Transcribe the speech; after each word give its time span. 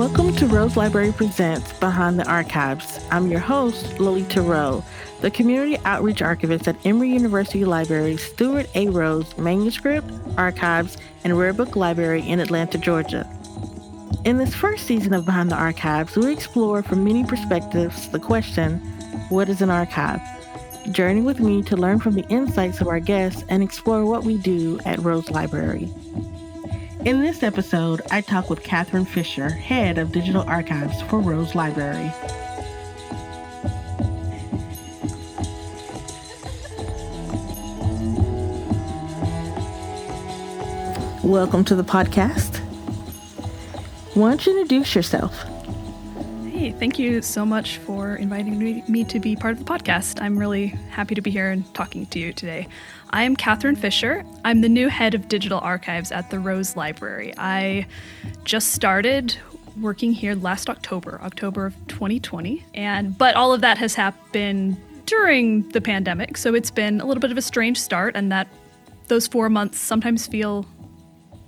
Welcome 0.00 0.34
to 0.36 0.46
Rose 0.46 0.78
Library 0.78 1.12
Presents 1.12 1.74
Behind 1.74 2.18
the 2.18 2.26
Archives. 2.26 3.04
I'm 3.10 3.30
your 3.30 3.38
host, 3.38 4.00
Lolita 4.00 4.40
Rowe, 4.40 4.82
the 5.20 5.30
Community 5.30 5.76
Outreach 5.84 6.22
Archivist 6.22 6.66
at 6.66 6.86
Emory 6.86 7.10
University 7.10 7.66
Library 7.66 8.16
Stuart 8.16 8.66
A. 8.74 8.88
Rose 8.88 9.36
Manuscript, 9.36 10.10
Archives, 10.38 10.96
and 11.22 11.38
Rare 11.38 11.52
Book 11.52 11.76
Library 11.76 12.26
in 12.26 12.40
Atlanta, 12.40 12.78
Georgia. 12.78 13.28
In 14.24 14.38
this 14.38 14.54
first 14.54 14.86
season 14.86 15.12
of 15.12 15.26
Behind 15.26 15.50
the 15.50 15.56
Archives, 15.56 16.16
we 16.16 16.32
explore 16.32 16.82
from 16.82 17.04
many 17.04 17.22
perspectives 17.22 18.08
the 18.08 18.18
question, 18.18 18.78
what 19.28 19.50
is 19.50 19.60
an 19.60 19.68
archive? 19.68 20.22
Journey 20.92 21.20
with 21.20 21.40
me 21.40 21.62
to 21.64 21.76
learn 21.76 22.00
from 22.00 22.14
the 22.14 22.26
insights 22.28 22.80
of 22.80 22.88
our 22.88 23.00
guests 23.00 23.44
and 23.50 23.62
explore 23.62 24.06
what 24.06 24.24
we 24.24 24.38
do 24.38 24.80
at 24.86 24.98
Rose 25.00 25.28
Library. 25.28 25.90
In 27.04 27.22
this 27.22 27.42
episode, 27.42 28.02
I 28.10 28.20
talk 28.20 28.50
with 28.50 28.62
Catherine 28.62 29.06
Fisher, 29.06 29.48
head 29.48 29.96
of 29.96 30.12
digital 30.12 30.42
archives 30.42 31.00
for 31.00 31.18
Rose 31.18 31.54
Library. 31.54 32.12
Welcome 41.24 41.64
to 41.64 41.74
the 41.74 41.84
podcast. 41.84 42.58
Why 44.12 44.28
don't 44.28 44.44
you 44.44 44.60
introduce 44.60 44.94
yourself? 44.94 45.42
Hey, 46.60 46.72
thank 46.72 46.98
you 46.98 47.22
so 47.22 47.46
much 47.46 47.78
for 47.78 48.16
inviting 48.16 48.58
me 48.86 49.04
to 49.04 49.18
be 49.18 49.34
part 49.34 49.52
of 49.52 49.60
the 49.60 49.64
podcast. 49.64 50.20
I'm 50.20 50.38
really 50.38 50.66
happy 50.90 51.14
to 51.14 51.22
be 51.22 51.30
here 51.30 51.50
and 51.50 51.64
talking 51.74 52.04
to 52.08 52.18
you 52.18 52.34
today. 52.34 52.68
I 53.08 53.22
am 53.22 53.34
Catherine 53.34 53.76
Fisher. 53.76 54.26
I'm 54.44 54.60
the 54.60 54.68
new 54.68 54.88
head 54.88 55.14
of 55.14 55.26
digital 55.26 55.58
archives 55.60 56.12
at 56.12 56.28
the 56.28 56.38
Rose 56.38 56.76
Library. 56.76 57.32
I 57.38 57.86
just 58.44 58.72
started 58.72 59.38
working 59.80 60.12
here 60.12 60.34
last 60.34 60.68
October, 60.68 61.18
October 61.22 61.64
of 61.64 61.74
2020, 61.88 62.62
and 62.74 63.16
but 63.16 63.36
all 63.36 63.54
of 63.54 63.62
that 63.62 63.78
has 63.78 63.94
happened 63.94 64.76
during 65.06 65.66
the 65.70 65.80
pandemic, 65.80 66.36
so 66.36 66.52
it's 66.52 66.70
been 66.70 67.00
a 67.00 67.06
little 67.06 67.22
bit 67.22 67.30
of 67.30 67.38
a 67.38 67.42
strange 67.42 67.80
start, 67.80 68.14
and 68.14 68.30
that 68.32 68.48
those 69.08 69.26
four 69.26 69.48
months 69.48 69.78
sometimes 69.78 70.26
feel 70.26 70.66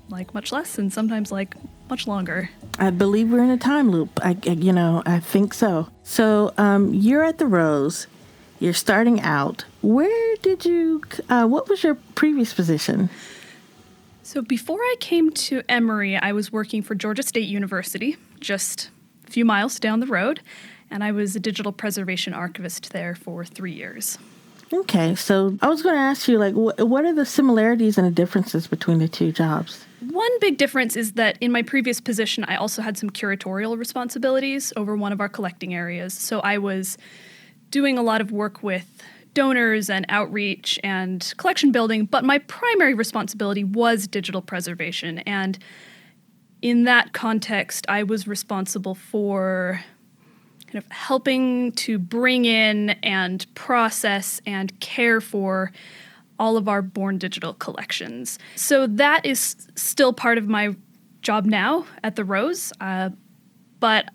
like 0.09 0.35
much 0.35 0.53
less, 0.53 0.79
and 0.79 0.93
sometimes 0.93 1.33
like 1.33 1.55
much 1.89 2.07
longer. 2.07 2.51
I 2.79 2.91
believe 2.91 3.31
we're 3.31 3.43
in 3.43 3.51
a 3.51 3.59
time 3.59 3.91
loop. 3.91 4.19
I, 4.23 4.37
you 4.47 4.73
know, 4.73 5.03
I 5.07 5.21
think 5.21 5.55
so. 5.55 5.89
So, 6.03 6.53
um, 6.59 6.93
you're 6.95 7.25
at 7.25 7.39
the 7.39 7.47
Rose. 7.47 8.07
You're 8.61 8.73
starting 8.73 9.21
out. 9.21 9.65
Where 9.83 10.37
did 10.37 10.65
you? 10.65 11.03
Uh, 11.29 11.47
what 11.47 11.69
was 11.69 11.83
your 11.83 11.97
previous 12.15 12.55
position? 12.55 13.11
So 14.23 14.41
before 14.41 14.79
I 14.79 14.95
came 15.01 15.31
to 15.33 15.63
Emory, 15.69 16.17
I 16.17 16.33
was 16.33 16.53
working 16.53 16.81
for 16.81 16.95
Georgia 16.95 17.23
State 17.23 17.49
University, 17.49 18.17
just 18.41 18.91
a 19.27 19.31
few 19.31 19.45
miles 19.45 19.79
down 19.81 20.01
the 20.01 20.07
road, 20.07 20.41
and 20.91 21.03
I 21.03 21.13
was 21.13 21.37
a 21.37 21.41
digital 21.41 21.73
preservation 21.73 22.33
archivist 22.33 22.93
there 22.93 23.15
for 23.15 23.45
three 23.45 23.73
years. 23.73 24.17
Okay, 24.73 25.15
so 25.15 25.59
I 25.61 25.69
was 25.69 25.83
going 25.83 25.95
to 25.95 26.01
ask 26.01 26.29
you, 26.29 26.39
like, 26.39 26.55
wh- 26.55 26.79
what 26.89 27.05
are 27.05 27.15
the 27.15 27.27
similarities 27.27 27.99
and 27.99 28.07
the 28.07 28.11
differences 28.11 28.67
between 28.67 28.99
the 28.99 29.09
two 29.09 29.31
jobs? 29.31 29.85
One 30.01 30.31
big 30.41 30.57
difference 30.57 30.97
is 30.97 31.13
that 31.13 31.37
in 31.41 31.53
my 31.53 31.63
previous 31.63 32.01
position, 32.01 32.45
I 32.45 32.57
also 32.57 32.81
had 32.81 32.97
some 32.97 33.11
curatorial 33.11 33.77
responsibilities 33.79 34.73
over 34.77 34.97
one 34.97 35.13
of 35.13 35.21
our 35.21 35.29
collecting 35.29 35.75
areas. 35.75 36.15
So 36.15 36.41
I 36.41 36.59
was 36.59 36.97
doing 37.71 37.99
a 37.99 38.03
lot 38.03 38.21
of 38.21 38.33
work 38.33 38.63
with 38.63 39.03
donors 39.35 39.89
and 39.89 40.07
outreach 40.09 40.79
and 40.83 41.33
collection 41.37 41.73
building, 41.73 42.05
but 42.07 42.25
my 42.25 42.39
primary 42.39 42.95
responsibility 42.95 43.65
was 43.65 44.07
digital 44.07 44.43
preservation. 44.43 45.19
And 45.21 45.59
in 46.61 46.85
that 46.85 47.13
context, 47.13 47.87
I 47.89 48.03
was 48.03 48.27
responsible 48.27 48.95
for 48.95 49.83
kind 50.73 50.83
of 50.83 50.91
helping 50.91 51.73
to 51.73 51.99
bring 51.99 52.47
in 52.47 52.91
and 53.03 53.47
process 53.55 54.41
and 54.47 54.79
care 54.81 55.21
for 55.21 55.71
all 56.39 56.57
of 56.57 56.67
our 56.67 56.81
born 56.81 57.19
digital 57.19 57.53
collections. 57.55 58.39
So 58.57 58.87
that 58.87 59.27
is 59.27 59.69
still 59.77 60.15
part 60.15 60.39
of 60.39 60.49
my 60.49 60.75
job 61.21 61.45
now 61.45 61.85
at 62.03 62.17
the 62.17 62.25
Rose. 62.25 62.73
Uh, 62.81 63.11
but 63.81 64.07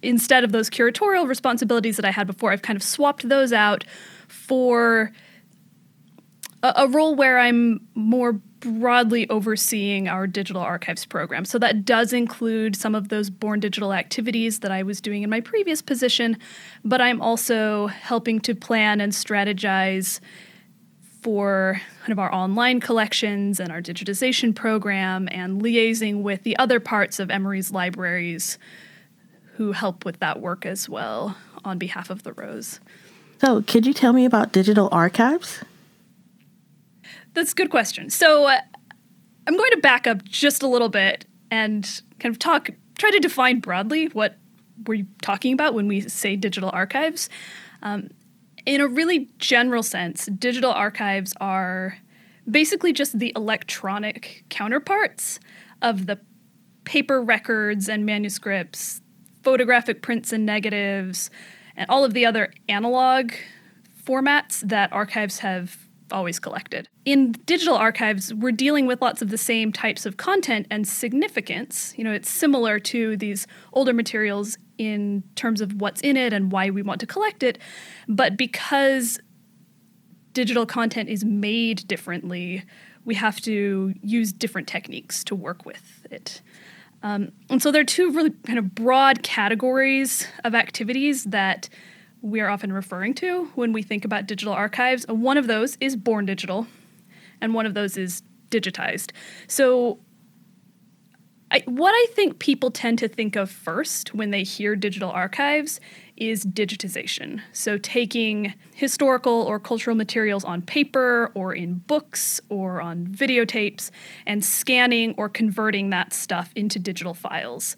instead 0.00 0.44
of 0.44 0.52
those 0.52 0.70
curatorial 0.70 1.26
responsibilities 1.26 1.96
that 1.96 2.04
I 2.04 2.12
had 2.12 2.28
before, 2.28 2.52
I've 2.52 2.62
kind 2.62 2.76
of 2.76 2.82
swapped 2.84 3.28
those 3.28 3.52
out 3.52 3.84
for 4.28 5.10
a, 6.62 6.72
a 6.76 6.88
role 6.88 7.14
where 7.14 7.38
I'm 7.38 7.80
more 7.94 8.34
broadly 8.60 9.28
overseeing 9.30 10.06
our 10.06 10.26
digital 10.26 10.60
archives 10.60 11.06
program. 11.06 11.44
So 11.44 11.58
that 11.58 11.84
does 11.84 12.12
include 12.12 12.76
some 12.76 12.94
of 12.94 13.08
those 13.08 13.30
born 13.30 13.60
digital 13.60 13.92
activities 13.92 14.60
that 14.60 14.70
I 14.70 14.82
was 14.82 15.00
doing 15.00 15.22
in 15.22 15.30
my 15.30 15.40
previous 15.40 15.80
position, 15.80 16.36
but 16.84 17.00
I'm 17.00 17.22
also 17.22 17.86
helping 17.86 18.40
to 18.40 18.54
plan 18.54 19.00
and 19.00 19.12
strategize 19.12 20.20
for 21.22 21.80
kind 22.00 22.12
of 22.12 22.18
our 22.18 22.32
online 22.34 22.80
collections 22.80 23.60
and 23.60 23.70
our 23.70 23.82
digitization 23.82 24.54
program 24.54 25.28
and 25.30 25.60
liaising 25.60 26.22
with 26.22 26.42
the 26.42 26.56
other 26.58 26.80
parts 26.80 27.18
of 27.18 27.30
Emory's 27.30 27.70
libraries 27.70 28.58
who 29.56 29.72
help 29.72 30.04
with 30.04 30.18
that 30.20 30.40
work 30.40 30.64
as 30.64 30.88
well 30.88 31.36
on 31.64 31.76
behalf 31.78 32.08
of 32.08 32.22
the 32.22 32.32
Rose. 32.32 32.80
So, 33.40 33.62
could 33.62 33.86
you 33.86 33.92
tell 33.92 34.12
me 34.12 34.24
about 34.24 34.52
digital 34.52 34.88
archives? 34.92 35.60
That's 37.32 37.52
a 37.52 37.54
good 37.54 37.70
question. 37.70 38.10
So, 38.10 38.46
uh, 38.46 38.60
I'm 39.46 39.56
going 39.56 39.70
to 39.72 39.78
back 39.78 40.06
up 40.06 40.22
just 40.24 40.62
a 40.62 40.66
little 40.68 40.88
bit 40.88 41.26
and 41.50 42.02
kind 42.18 42.32
of 42.32 42.38
talk, 42.38 42.70
try 42.98 43.10
to 43.10 43.18
define 43.18 43.60
broadly 43.60 44.06
what 44.06 44.36
we're 44.86 45.06
talking 45.22 45.52
about 45.52 45.74
when 45.74 45.88
we 45.88 46.00
say 46.02 46.36
digital 46.36 46.70
archives. 46.72 47.28
Um, 47.82 48.10
in 48.66 48.80
a 48.80 48.86
really 48.86 49.30
general 49.38 49.82
sense, 49.82 50.26
digital 50.26 50.70
archives 50.70 51.32
are 51.40 51.98
basically 52.48 52.92
just 52.92 53.18
the 53.18 53.32
electronic 53.34 54.44
counterparts 54.50 55.40
of 55.82 56.06
the 56.06 56.20
paper 56.84 57.22
records 57.22 57.88
and 57.88 58.04
manuscripts 58.04 59.00
photographic 59.42 60.02
prints 60.02 60.32
and 60.32 60.44
negatives, 60.44 61.30
and 61.76 61.88
all 61.88 62.04
of 62.04 62.14
the 62.14 62.26
other 62.26 62.52
analog 62.68 63.32
formats 64.04 64.60
that 64.60 64.92
archives 64.92 65.38
have 65.38 65.88
always 66.12 66.38
collected. 66.38 66.88
In 67.04 67.32
digital 67.46 67.76
archives, 67.76 68.32
we're 68.34 68.52
dealing 68.52 68.86
with 68.86 69.00
lots 69.00 69.22
of 69.22 69.30
the 69.30 69.38
same 69.38 69.72
types 69.72 70.06
of 70.06 70.16
content 70.16 70.66
and 70.70 70.86
significance. 70.86 71.94
You 71.96 72.04
know, 72.04 72.12
it's 72.12 72.30
similar 72.30 72.78
to 72.80 73.16
these 73.16 73.46
older 73.72 73.92
materials 73.92 74.58
in 74.78 75.22
terms 75.34 75.60
of 75.60 75.80
what's 75.80 76.00
in 76.00 76.16
it 76.16 76.32
and 76.32 76.50
why 76.50 76.70
we 76.70 76.82
want 76.82 77.00
to 77.00 77.06
collect 77.06 77.42
it, 77.42 77.58
but 78.08 78.36
because 78.36 79.18
digital 80.32 80.64
content 80.64 81.08
is 81.08 81.24
made 81.24 81.86
differently, 81.86 82.64
we 83.04 83.14
have 83.14 83.40
to 83.42 83.92
use 84.02 84.32
different 84.32 84.68
techniques 84.68 85.24
to 85.24 85.34
work 85.34 85.66
with 85.66 86.06
it. 86.10 86.40
Um, 87.02 87.32
and 87.48 87.62
so 87.62 87.70
there 87.70 87.80
are 87.80 87.84
two 87.84 88.12
really 88.12 88.30
kind 88.30 88.58
of 88.58 88.74
broad 88.74 89.22
categories 89.22 90.26
of 90.44 90.54
activities 90.54 91.24
that 91.24 91.68
we 92.22 92.40
are 92.40 92.48
often 92.48 92.72
referring 92.72 93.14
to 93.14 93.46
when 93.54 93.72
we 93.72 93.82
think 93.82 94.04
about 94.04 94.26
digital 94.26 94.52
archives. 94.52 95.06
One 95.08 95.38
of 95.38 95.46
those 95.46 95.76
is 95.80 95.96
born 95.96 96.26
digital, 96.26 96.66
and 97.40 97.54
one 97.54 97.66
of 97.66 97.74
those 97.74 97.96
is 97.96 98.22
digitized. 98.50 99.12
So 99.46 100.00
I, 101.52 101.62
what 101.66 101.90
I 101.90 102.06
think 102.12 102.38
people 102.38 102.70
tend 102.70 102.98
to 103.00 103.08
think 103.08 103.34
of 103.34 103.50
first 103.50 104.14
when 104.14 104.30
they 104.30 104.44
hear 104.44 104.76
digital 104.76 105.10
archives 105.10 105.80
is 106.16 106.44
digitization. 106.44 107.40
So, 107.52 107.76
taking 107.78 108.54
historical 108.74 109.42
or 109.42 109.58
cultural 109.58 109.96
materials 109.96 110.44
on 110.44 110.62
paper 110.62 111.32
or 111.34 111.52
in 111.52 111.74
books 111.74 112.40
or 112.50 112.80
on 112.80 113.06
videotapes 113.08 113.90
and 114.26 114.44
scanning 114.44 115.14
or 115.16 115.28
converting 115.28 115.90
that 115.90 116.12
stuff 116.12 116.52
into 116.54 116.78
digital 116.78 117.14
files. 117.14 117.76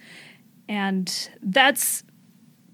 And 0.68 1.30
that's 1.40 2.04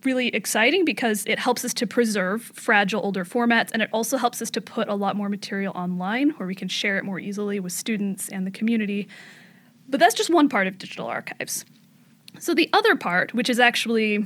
really 0.08 0.28
exciting 0.28 0.86
because 0.86 1.22
it 1.26 1.38
helps 1.38 1.66
us 1.66 1.74
to 1.74 1.86
preserve 1.86 2.40
fragile 2.54 3.02
older 3.02 3.26
formats 3.26 3.68
and 3.74 3.82
it 3.82 3.90
also 3.92 4.16
helps 4.16 4.40
us 4.40 4.50
to 4.50 4.58
put 4.58 4.88
a 4.88 4.94
lot 4.94 5.14
more 5.16 5.28
material 5.28 5.70
online 5.76 6.30
where 6.30 6.46
we 6.46 6.54
can 6.54 6.66
share 6.66 6.96
it 6.96 7.04
more 7.04 7.20
easily 7.20 7.60
with 7.60 7.74
students 7.74 8.30
and 8.30 8.46
the 8.46 8.50
community. 8.50 9.06
But 9.86 10.00
that's 10.00 10.14
just 10.14 10.30
one 10.30 10.48
part 10.48 10.66
of 10.66 10.78
digital 10.78 11.06
archives. 11.06 11.66
So, 12.38 12.54
the 12.54 12.70
other 12.72 12.96
part, 12.96 13.34
which 13.34 13.50
is 13.50 13.60
actually 13.60 14.24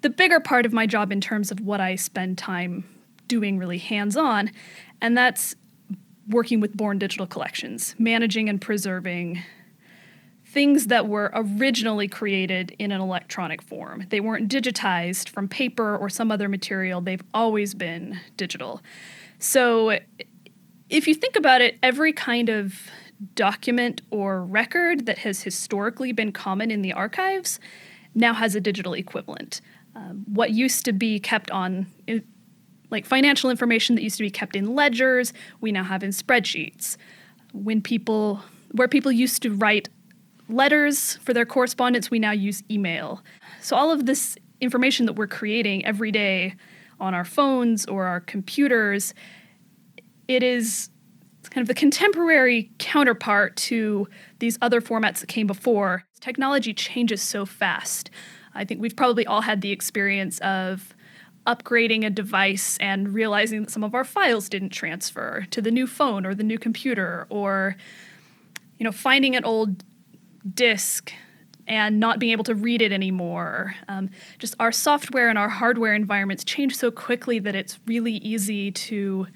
the 0.00 0.08
bigger 0.08 0.40
part 0.40 0.64
of 0.64 0.72
my 0.72 0.86
job 0.86 1.12
in 1.12 1.20
terms 1.20 1.50
of 1.50 1.60
what 1.60 1.78
I 1.78 1.96
spend 1.96 2.38
time 2.38 2.84
doing 3.28 3.58
really 3.58 3.78
hands 3.78 4.16
on, 4.16 4.50
and 5.02 5.14
that's 5.14 5.56
working 6.28 6.60
with 6.60 6.74
born 6.74 6.98
digital 6.98 7.26
collections, 7.26 7.94
managing 7.98 8.48
and 8.48 8.62
preserving 8.62 9.42
things 10.56 10.86
that 10.86 11.06
were 11.06 11.30
originally 11.34 12.08
created 12.08 12.74
in 12.78 12.90
an 12.90 12.98
electronic 12.98 13.60
form. 13.60 14.06
They 14.08 14.20
weren't 14.20 14.50
digitized 14.50 15.28
from 15.28 15.48
paper 15.48 15.94
or 15.94 16.08
some 16.08 16.32
other 16.32 16.48
material, 16.48 17.02
they've 17.02 17.22
always 17.34 17.74
been 17.74 18.18
digital. 18.38 18.80
So 19.38 19.98
if 20.88 21.06
you 21.06 21.14
think 21.14 21.36
about 21.36 21.60
it, 21.60 21.76
every 21.82 22.14
kind 22.14 22.48
of 22.48 22.88
document 23.34 24.00
or 24.10 24.42
record 24.46 25.04
that 25.04 25.18
has 25.18 25.42
historically 25.42 26.10
been 26.12 26.32
common 26.32 26.70
in 26.70 26.80
the 26.80 26.94
archives 26.94 27.60
now 28.14 28.32
has 28.32 28.54
a 28.54 28.60
digital 28.60 28.94
equivalent. 28.94 29.60
Um, 29.94 30.24
what 30.26 30.52
used 30.52 30.86
to 30.86 30.94
be 30.94 31.20
kept 31.20 31.50
on, 31.50 31.86
like 32.88 33.04
financial 33.04 33.50
information 33.50 33.94
that 33.96 34.02
used 34.02 34.16
to 34.16 34.24
be 34.24 34.30
kept 34.30 34.56
in 34.56 34.74
ledgers, 34.74 35.34
we 35.60 35.70
now 35.70 35.84
have 35.84 36.02
in 36.02 36.12
spreadsheets. 36.12 36.96
When 37.52 37.82
people, 37.82 38.40
where 38.72 38.88
people 38.88 39.12
used 39.12 39.42
to 39.42 39.54
write 39.54 39.90
letters 40.48 41.16
for 41.16 41.32
their 41.32 41.46
correspondence, 41.46 42.10
we 42.10 42.18
now 42.18 42.32
use 42.32 42.62
email. 42.70 43.22
So 43.60 43.76
all 43.76 43.90
of 43.90 44.06
this 44.06 44.36
information 44.60 45.06
that 45.06 45.14
we're 45.14 45.26
creating 45.26 45.84
every 45.84 46.12
day 46.12 46.54
on 47.00 47.14
our 47.14 47.24
phones 47.24 47.84
or 47.86 48.06
our 48.06 48.20
computers, 48.20 49.12
it 50.28 50.42
is 50.42 50.90
kind 51.50 51.62
of 51.62 51.68
the 51.68 51.74
contemporary 51.74 52.70
counterpart 52.78 53.56
to 53.56 54.08
these 54.38 54.58
other 54.60 54.80
formats 54.80 55.20
that 55.20 55.28
came 55.28 55.46
before. 55.46 56.04
Technology 56.20 56.74
changes 56.74 57.22
so 57.22 57.46
fast. 57.46 58.10
I 58.54 58.64
think 58.64 58.80
we've 58.80 58.96
probably 58.96 59.26
all 59.26 59.42
had 59.42 59.60
the 59.60 59.70
experience 59.70 60.38
of 60.40 60.94
upgrading 61.46 62.04
a 62.04 62.10
device 62.10 62.76
and 62.78 63.14
realizing 63.14 63.62
that 63.62 63.70
some 63.70 63.84
of 63.84 63.94
our 63.94 64.04
files 64.04 64.48
didn't 64.48 64.70
transfer 64.70 65.46
to 65.50 65.62
the 65.62 65.70
new 65.70 65.86
phone 65.86 66.26
or 66.26 66.34
the 66.34 66.42
new 66.42 66.58
computer 66.58 67.26
or 67.30 67.76
you 68.78 68.84
know 68.84 68.90
finding 68.90 69.36
an 69.36 69.44
old 69.44 69.84
disk 70.54 71.12
and 71.68 71.98
not 71.98 72.18
being 72.18 72.32
able 72.32 72.44
to 72.44 72.54
read 72.54 72.80
it 72.80 72.92
anymore. 72.92 73.74
Um, 73.88 74.10
just 74.38 74.54
our 74.60 74.70
software 74.70 75.28
and 75.28 75.38
our 75.38 75.48
hardware 75.48 75.94
environments 75.94 76.44
change 76.44 76.76
so 76.76 76.90
quickly 76.90 77.38
that 77.40 77.54
it's 77.54 77.78
really 77.86 78.14
easy 78.14 78.70
to 78.70 79.26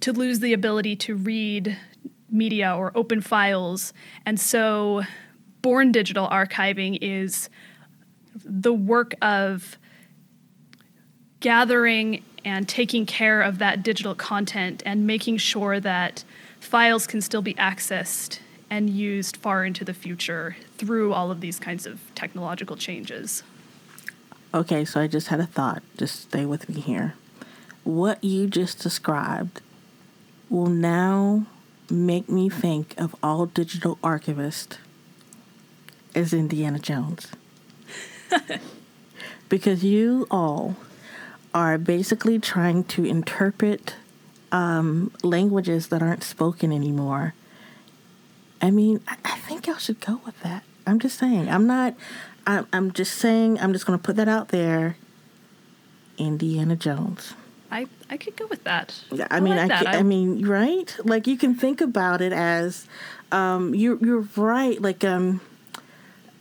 to 0.00 0.12
lose 0.12 0.38
the 0.38 0.52
ability 0.52 0.94
to 0.94 1.16
read 1.16 1.76
media 2.30 2.74
or 2.74 2.92
open 2.94 3.20
files. 3.20 3.92
And 4.24 4.38
so, 4.38 5.02
born 5.60 5.90
digital 5.90 6.28
archiving 6.28 6.98
is 7.00 7.50
the 8.44 8.72
work 8.72 9.14
of 9.20 9.76
gathering 11.40 12.22
and 12.44 12.68
taking 12.68 13.06
care 13.06 13.42
of 13.42 13.58
that 13.58 13.82
digital 13.82 14.14
content 14.14 14.82
and 14.86 15.06
making 15.06 15.38
sure 15.38 15.80
that 15.80 16.24
files 16.60 17.06
can 17.06 17.20
still 17.20 17.42
be 17.42 17.54
accessed 17.54 18.38
and 18.70 18.90
used 18.90 19.36
far 19.36 19.64
into 19.64 19.84
the 19.84 19.94
future 19.94 20.56
through 20.76 21.12
all 21.12 21.30
of 21.30 21.40
these 21.40 21.58
kinds 21.58 21.86
of 21.86 22.00
technological 22.14 22.76
changes. 22.76 23.42
Okay, 24.54 24.84
so 24.84 25.00
I 25.00 25.06
just 25.06 25.28
had 25.28 25.40
a 25.40 25.46
thought. 25.46 25.82
Just 25.96 26.22
stay 26.22 26.44
with 26.44 26.68
me 26.68 26.80
here. 26.80 27.14
What 27.84 28.22
you 28.22 28.46
just 28.46 28.80
described 28.80 29.60
will 30.48 30.66
now 30.66 31.46
make 31.90 32.28
me 32.28 32.48
think 32.48 32.94
of 32.98 33.14
all 33.22 33.46
digital 33.46 33.96
archivists 33.96 34.78
as 36.14 36.32
Indiana 36.32 36.78
Jones. 36.78 37.28
because 39.48 39.84
you 39.84 40.26
all 40.30 40.76
are 41.54 41.78
basically 41.78 42.38
trying 42.38 42.84
to 42.84 43.04
interpret 43.04 43.96
um, 44.52 45.10
languages 45.22 45.88
that 45.88 46.02
aren't 46.02 46.22
spoken 46.22 46.72
anymore. 46.72 47.34
I 48.60 48.70
mean, 48.70 49.00
I, 49.06 49.16
I 49.24 49.38
think 49.38 49.66
y'all 49.66 49.76
should 49.76 50.00
go 50.00 50.20
with 50.24 50.38
that. 50.40 50.64
I'm 50.86 50.98
just 50.98 51.18
saying. 51.18 51.48
I'm 51.48 51.66
not. 51.66 51.94
I'm, 52.46 52.66
I'm 52.72 52.92
just 52.92 53.14
saying. 53.14 53.60
I'm 53.60 53.72
just 53.72 53.86
going 53.86 53.98
to 53.98 54.02
put 54.02 54.16
that 54.16 54.28
out 54.28 54.48
there. 54.48 54.96
Indiana 56.16 56.76
Jones. 56.76 57.34
I 57.70 57.86
I 58.10 58.16
could 58.16 58.36
go 58.36 58.46
with 58.46 58.64
that. 58.64 58.94
Yeah, 59.12 59.26
I, 59.30 59.36
I 59.36 59.40
mean, 59.40 59.56
like 59.56 59.70
I, 59.70 59.92
I, 59.92 59.98
I, 59.98 60.02
mean, 60.02 60.46
right? 60.46 60.96
Like 61.04 61.26
you 61.26 61.36
can 61.36 61.54
think 61.54 61.80
about 61.80 62.20
it 62.20 62.32
as, 62.32 62.86
um, 63.30 63.74
you're 63.74 63.98
you're 64.04 64.26
right. 64.36 64.80
Like 64.80 65.04
um, 65.04 65.40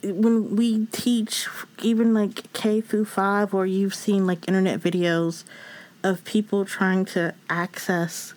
when 0.04 0.56
we 0.56 0.86
teach, 0.88 1.48
even 1.82 2.14
like 2.14 2.52
K 2.54 2.82
through 2.82 3.06
five, 3.06 3.54
or 3.54 3.66
you've 3.66 3.96
seen 3.96 4.26
like 4.26 4.48
internet 4.48 4.80
videos 4.80 5.44
of 6.04 6.24
people 6.24 6.64
trying 6.64 7.04
to 7.06 7.34
access 7.50 8.34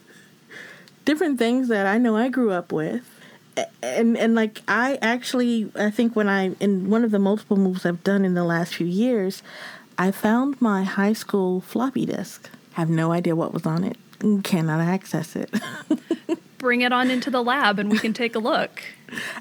different 1.04 1.38
things 1.38 1.68
that 1.68 1.86
I 1.86 1.98
know 1.98 2.16
I 2.16 2.28
grew 2.28 2.50
up 2.50 2.72
with. 2.72 3.19
And 3.82 4.16
and 4.16 4.34
like 4.34 4.62
I 4.68 4.98
actually 5.02 5.70
I 5.74 5.90
think 5.90 6.16
when 6.16 6.28
I 6.28 6.52
in 6.60 6.90
one 6.90 7.04
of 7.04 7.10
the 7.10 7.18
multiple 7.18 7.56
moves 7.56 7.84
I've 7.84 8.04
done 8.04 8.24
in 8.24 8.34
the 8.34 8.44
last 8.44 8.74
few 8.74 8.86
years, 8.86 9.42
I 9.98 10.10
found 10.10 10.60
my 10.60 10.84
high 10.84 11.12
school 11.12 11.60
floppy 11.60 12.06
disk 12.06 12.50
have 12.72 12.88
no 12.88 13.12
idea 13.12 13.36
what 13.36 13.52
was 13.52 13.66
on 13.66 13.84
it. 13.84 13.96
Cannot 14.44 14.80
access 14.80 15.36
it. 15.36 15.52
Bring 16.58 16.82
it 16.82 16.92
on 16.92 17.10
into 17.10 17.30
the 17.30 17.42
lab 17.42 17.78
and 17.78 17.90
we 17.90 17.98
can 17.98 18.12
take 18.12 18.34
a 18.34 18.38
look. 18.38 18.82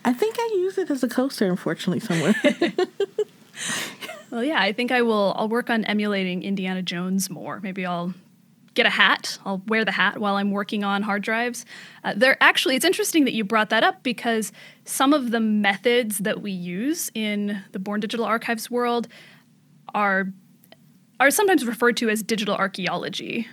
I 0.03 0.13
think 0.13 0.35
I 0.39 0.51
use 0.55 0.77
it 0.77 0.89
as 0.89 1.03
a 1.03 1.09
coaster, 1.09 1.47
unfortunately, 1.47 1.99
somewhere. 1.99 2.35
well, 4.31 4.43
yeah, 4.43 4.59
I 4.59 4.71
think 4.71 4.91
I 4.91 5.01
will. 5.01 5.33
I'll 5.37 5.49
work 5.49 5.69
on 5.69 5.83
emulating 5.85 6.43
Indiana 6.43 6.81
Jones 6.81 7.29
more. 7.29 7.59
Maybe 7.61 7.85
I'll 7.85 8.13
get 8.79 8.85
a 8.85 8.89
hat. 8.89 9.37
I'll 9.45 9.61
wear 9.67 9.83
the 9.83 9.91
hat 9.91 10.19
while 10.19 10.35
I'm 10.35 10.51
working 10.51 10.85
on 10.85 11.03
hard 11.03 11.21
drives. 11.21 11.65
Uh, 12.05 12.13
there 12.15 12.37
actually, 12.39 12.77
it's 12.77 12.85
interesting 12.85 13.25
that 13.25 13.33
you 13.33 13.43
brought 13.43 13.69
that 13.71 13.83
up 13.83 14.03
because 14.03 14.53
some 14.85 15.11
of 15.11 15.31
the 15.31 15.41
methods 15.41 16.19
that 16.19 16.41
we 16.41 16.51
use 16.51 17.11
in 17.13 17.61
the 17.73 17.79
Born 17.79 17.99
Digital 17.99 18.25
Archives 18.25 18.71
world 18.71 19.09
are 19.93 20.27
are 21.19 21.29
sometimes 21.29 21.65
referred 21.65 21.97
to 21.97 22.09
as 22.09 22.23
digital 22.23 22.55
archaeology. 22.55 23.45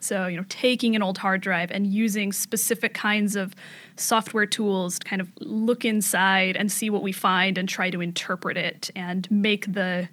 So, 0.00 0.26
you 0.26 0.36
know, 0.36 0.44
taking 0.50 0.94
an 0.94 1.02
old 1.02 1.16
hard 1.16 1.40
drive 1.40 1.70
and 1.70 1.86
using 1.86 2.30
specific 2.30 2.92
kinds 2.92 3.34
of 3.34 3.54
software 3.96 4.44
tools 4.44 4.98
to 4.98 5.08
kind 5.08 5.22
of 5.22 5.30
look 5.40 5.86
inside 5.86 6.54
and 6.54 6.70
see 6.70 6.90
what 6.90 7.02
we 7.02 7.12
find 7.12 7.56
and 7.56 7.66
try 7.66 7.88
to 7.88 8.02
interpret 8.02 8.58
it 8.58 8.90
and 8.94 9.26
make 9.30 9.72
the 9.72 10.10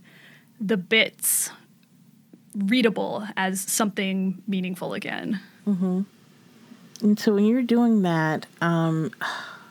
the 0.62 0.78
bits 0.78 1.52
readable 2.56 3.28
as 3.38 3.62
something 3.62 4.42
meaningful 4.48 4.94
again. 4.94 5.40
Mm-hmm. 5.68 6.02
And 7.02 7.20
so, 7.20 7.34
when 7.34 7.46
you're 7.46 7.62
doing 7.62 8.02
that, 8.04 8.46
um, 8.62 9.12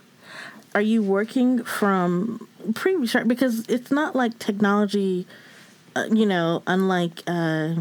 are 0.75 0.81
you 0.81 1.02
working 1.02 1.64
from 1.64 2.49
previous? 2.75 3.14
Because 3.25 3.67
it's 3.69 3.90
not 3.90 4.17
like 4.17 4.38
technology 4.38 5.26
uh, 5.94 6.06
you 6.11 6.26
know, 6.26 6.62
unlike 6.67 7.23
uh, 7.26 7.75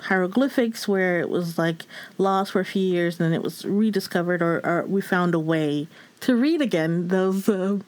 hieroglyphics, 0.00 0.86
where 0.86 1.20
it 1.20 1.28
was 1.28 1.58
like 1.58 1.84
lost 2.16 2.52
for 2.52 2.60
a 2.60 2.64
few 2.64 2.82
years 2.82 3.18
and 3.18 3.26
then 3.26 3.34
it 3.34 3.42
was 3.42 3.64
rediscovered, 3.64 4.42
or, 4.42 4.64
or 4.64 4.84
we 4.86 5.00
found 5.00 5.34
a 5.34 5.38
way 5.38 5.88
to 6.20 6.36
read 6.36 6.60
again 6.60 7.08
those 7.08 7.48
uh, 7.48 7.78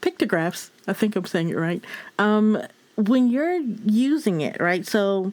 pictographs. 0.00 0.70
I 0.86 0.92
think 0.92 1.16
I'm 1.16 1.26
saying 1.26 1.50
it 1.50 1.56
right. 1.56 1.84
Um, 2.18 2.60
when 2.96 3.28
you're 3.28 3.60
using 3.60 4.40
it, 4.40 4.60
right? 4.60 4.86
So 4.86 5.32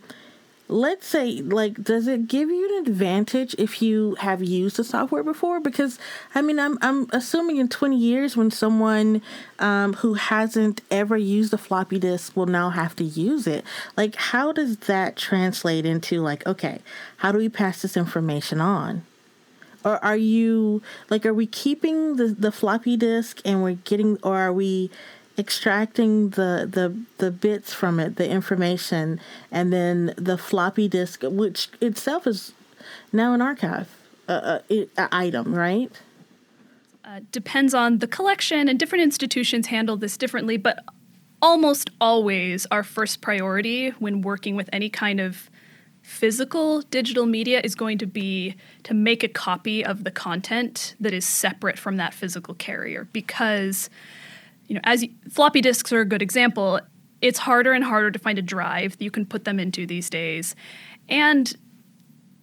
let's 0.70 1.08
say 1.08 1.42
like 1.42 1.84
does 1.84 2.08
it 2.08 2.28
give 2.28 2.48
you 2.50 2.78
an 2.78 2.88
advantage 2.88 3.56
if 3.58 3.82
you 3.82 4.16
have 4.20 4.44
used 4.44 4.78
the 4.78 4.84
software 4.84 5.24
before? 5.24 5.60
Because 5.60 5.98
i 6.36 6.42
mean 6.42 6.60
i'm, 6.60 6.78
I'm 6.82 7.08
assuming 7.12 7.58
in 7.58 7.68
20 7.68 7.98
years 7.98 8.38
when 8.38 8.52
someone 8.52 9.22
um, 9.58 9.94
who 9.94 10.14
hasn't 10.14 10.82
ever 10.92 11.18
used 11.18 11.54
a 11.54 11.58
floppy 11.58 11.98
disk 11.98 12.38
will 12.38 12.46
now 12.46 12.70
have 12.70 12.96
to 12.98 13.04
use 13.04 13.48
it. 13.48 13.66
Like 13.98 14.16
how 14.16 14.52
does 14.52 14.78
that 14.78 15.16
translate 15.16 15.86
into 15.86 16.22
like 16.22 16.46
okay 16.46 16.80
how 17.18 17.32
do 17.32 17.40
we 17.40 17.50
pass 17.50 17.82
this 17.82 17.98
information 17.98 18.62
on? 18.62 19.04
Or 19.84 20.04
are 20.04 20.18
you 20.18 20.84
like 21.10 21.26
are 21.26 21.34
we 21.34 21.48
keeping 21.48 22.18
the, 22.18 22.28
the 22.28 22.52
floppy 22.52 22.96
disk 22.96 23.42
and 23.44 23.64
we're 23.64 23.74
getting 23.74 24.20
or 24.22 24.38
are 24.38 24.54
we 24.54 24.92
extracting 25.40 26.32
the, 26.32 26.68
the 26.70 26.96
the 27.18 27.32
bits 27.32 27.74
from 27.74 28.00
it, 28.00 28.18
the 28.18 28.30
information, 28.30 29.20
and 29.52 29.72
then 29.72 30.14
the 30.18 30.38
floppy 30.38 30.88
disk, 30.90 31.22
which 31.24 31.70
itself 31.80 32.28
is 32.28 32.52
now 33.14 33.34
an 33.34 33.42
archive 33.42 33.90
uh, 34.28 34.60
uh, 34.70 35.08
item, 35.12 35.56
right? 35.56 35.92
Uh, 37.06 37.22
depends 37.32 37.74
on 37.74 38.00
the 38.00 38.08
collection, 38.08 38.68
and 38.68 38.78
different 38.78 39.02
institutions 39.02 39.68
handle 39.68 39.96
this 39.96 40.18
differently. 40.18 40.58
But 40.58 40.84
almost 41.42 41.90
always, 42.02 42.68
our 42.70 42.84
first 42.84 43.22
priority 43.22 43.92
when 43.92 44.22
working 44.22 44.56
with 44.56 44.70
any 44.74 44.90
kind 44.90 45.22
of 45.22 45.50
physical 46.02 46.82
digital 46.82 47.26
media 47.26 47.62
is 47.64 47.76
going 47.76 47.98
to 47.98 48.06
be 48.06 48.56
to 48.84 48.94
make 48.94 49.24
a 49.24 49.28
copy 49.28 49.86
of 49.86 50.04
the 50.04 50.12
content 50.12 50.96
that 51.00 51.14
is 51.14 51.26
separate 51.26 51.78
from 51.78 51.98
that 51.98 52.14
physical 52.14 52.54
carrier 52.56 53.08
because 53.14 53.90
you 54.70 54.76
know, 54.76 54.82
as 54.86 55.04
floppy 55.30 55.62
disks 55.62 55.92
are 55.92 56.00
a 56.00 56.06
good 56.06 56.22
example, 56.22 56.80
it's 57.22 57.40
harder 57.40 57.74
and 57.74 57.84
harder 57.84 58.12
to 58.12 58.20
find 58.20 58.40
a 58.40 58.42
drive 58.42 58.98
that 58.98 59.04
you 59.04 59.12
can 59.12 59.26
put 59.26 59.44
them 59.44 59.60
into 59.60 59.86
these 59.86 60.10
days. 60.10 60.56
And 61.10 61.54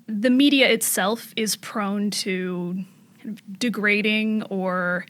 the 0.06 0.28
media 0.28 0.68
itself 0.68 1.32
is 1.36 1.56
prone 1.56 2.10
to 2.10 2.84
kind 3.22 3.38
of 3.38 3.58
degrading 3.58 4.42
or 4.44 5.06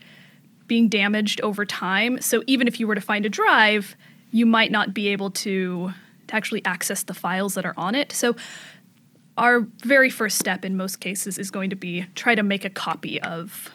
being 0.67 0.89
damaged 0.89 1.41
over 1.41 1.65
time. 1.65 2.21
So 2.21 2.45
even 2.47 2.69
if 2.69 2.79
you 2.79 2.87
were 2.87 2.95
to 2.95 3.01
find 3.01 3.25
a 3.25 3.29
drive, 3.29 3.97
you 4.31 4.45
might 4.45 4.71
not 4.71 4.93
be 4.93 5.09
able 5.09 5.31
to, 5.31 5.93
to 6.29 6.35
actually 6.35 6.65
access 6.65 7.03
the 7.03 7.15
files 7.15 7.55
that 7.55 7.65
are 7.65 7.75
on 7.77 7.95
it. 7.95 8.13
So 8.13 8.37
our 9.39 9.61
very 9.85 10.11
first 10.11 10.39
step 10.39 10.65
in 10.65 10.77
most 10.77 10.97
cases 10.97 11.39
is 11.39 11.51
going 11.51 11.71
to 11.71 11.77
be 11.77 12.07
try 12.15 12.35
to 12.35 12.43
make 12.43 12.65
a 12.65 12.71
copy 12.71 13.21
of 13.23 13.71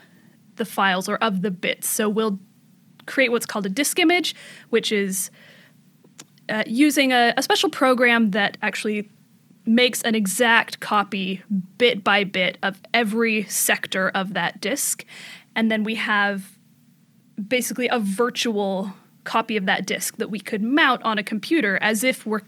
the 0.58 0.66
files 0.66 1.10
or 1.10 1.18
of 1.18 1.42
the 1.42 1.52
bits. 1.52 1.88
So 1.88 2.08
we'll 2.10 2.40
create 3.12 3.32
what's 3.32 3.46
called 3.46 3.66
a 3.66 3.70
disk 3.70 4.00
image, 4.00 4.36
which 4.70 4.92
is 4.92 5.30
uh, 6.50 6.64
using 6.66 7.12
a, 7.12 7.34
a 7.38 7.44
special 7.44 7.70
program 7.70 8.32
that 8.32 8.58
actually 8.62 9.10
makes 9.66 10.02
an 10.02 10.16
exact 10.16 10.80
copy 10.80 11.44
bit 11.78 12.04
by 12.04 12.24
bit 12.24 12.58
of 12.64 12.82
every 12.94 13.44
sector 13.44 14.10
of 14.10 14.34
that 14.34 14.60
disk. 14.60 15.06
And 15.56 15.70
then 15.70 15.84
we 15.84 15.96
have 15.96 16.58
basically 17.48 17.88
a 17.90 18.00
virtual 18.00 18.94
copy 19.24 19.58
of 19.58 19.66
that 19.66 19.86
disk 19.86 20.18
that 20.18 20.32
we 20.32 20.40
could 20.40 20.64
mount 20.64 21.04
on 21.04 21.18
a 21.18 21.24
computer 21.24 21.78
as 21.82 22.04
if 22.04 22.26
we're 22.26 22.42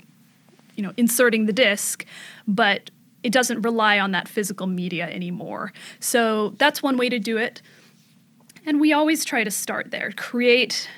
you 0.76 0.82
know 0.82 0.92
inserting 0.98 1.46
the 1.46 1.54
disk 1.54 2.04
but 2.48 2.90
it 3.22 3.32
doesn't 3.32 3.62
rely 3.62 4.00
on 4.00 4.12
that 4.12 4.28
physical 4.28 4.66
media 4.66 5.08
anymore 5.08 5.72
so 6.00 6.50
that's 6.58 6.82
one 6.82 6.98
way 6.98 7.10
to 7.10 7.20
do 7.20 7.38
it 7.38 7.62
and 8.66 8.80
we 8.80 8.94
always 8.94 9.26
try 9.26 9.44
to 9.44 9.52
start 9.52 9.92
there 9.92 10.12
create 10.12 10.90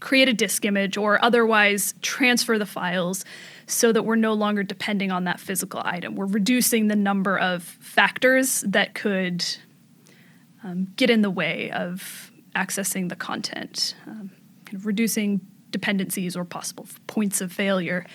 create 0.00 0.28
a 0.28 0.32
disk 0.32 0.64
image 0.64 0.96
or 0.96 1.22
otherwise 1.24 1.94
transfer 2.02 2.58
the 2.58 2.66
files 2.66 3.24
so 3.66 3.92
that 3.92 4.04
we're 4.04 4.16
no 4.16 4.32
longer 4.32 4.62
depending 4.62 5.10
on 5.10 5.24
that 5.24 5.38
physical 5.38 5.80
item 5.84 6.16
we're 6.16 6.26
reducing 6.26 6.88
the 6.88 6.96
number 6.96 7.38
of 7.38 7.62
factors 7.62 8.62
that 8.66 8.94
could 8.94 9.44
um, 10.62 10.88
get 10.96 11.10
in 11.10 11.22
the 11.22 11.30
way 11.30 11.70
of 11.70 12.30
accessing 12.54 13.08
the 13.08 13.16
content 13.16 13.94
um, 14.06 14.30
kind 14.64 14.76
of 14.76 14.86
reducing 14.86 15.40
dependencies 15.70 16.36
or 16.36 16.44
possible 16.44 16.86
points 17.06 17.40
of 17.40 17.52
failure. 17.52 18.06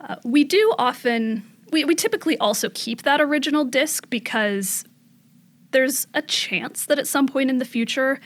Uh, 0.00 0.16
we 0.24 0.44
do 0.44 0.74
often, 0.78 1.42
we, 1.70 1.84
we 1.84 1.94
typically 1.94 2.38
also 2.38 2.70
keep 2.74 3.02
that 3.02 3.20
original 3.20 3.64
disk 3.64 4.08
because 4.10 4.84
there's 5.70 6.06
a 6.14 6.22
chance 6.22 6.86
that 6.86 6.98
at 6.98 7.06
some 7.06 7.26
point 7.26 7.50
in 7.50 7.58
the 7.58 7.64
future, 7.64 8.20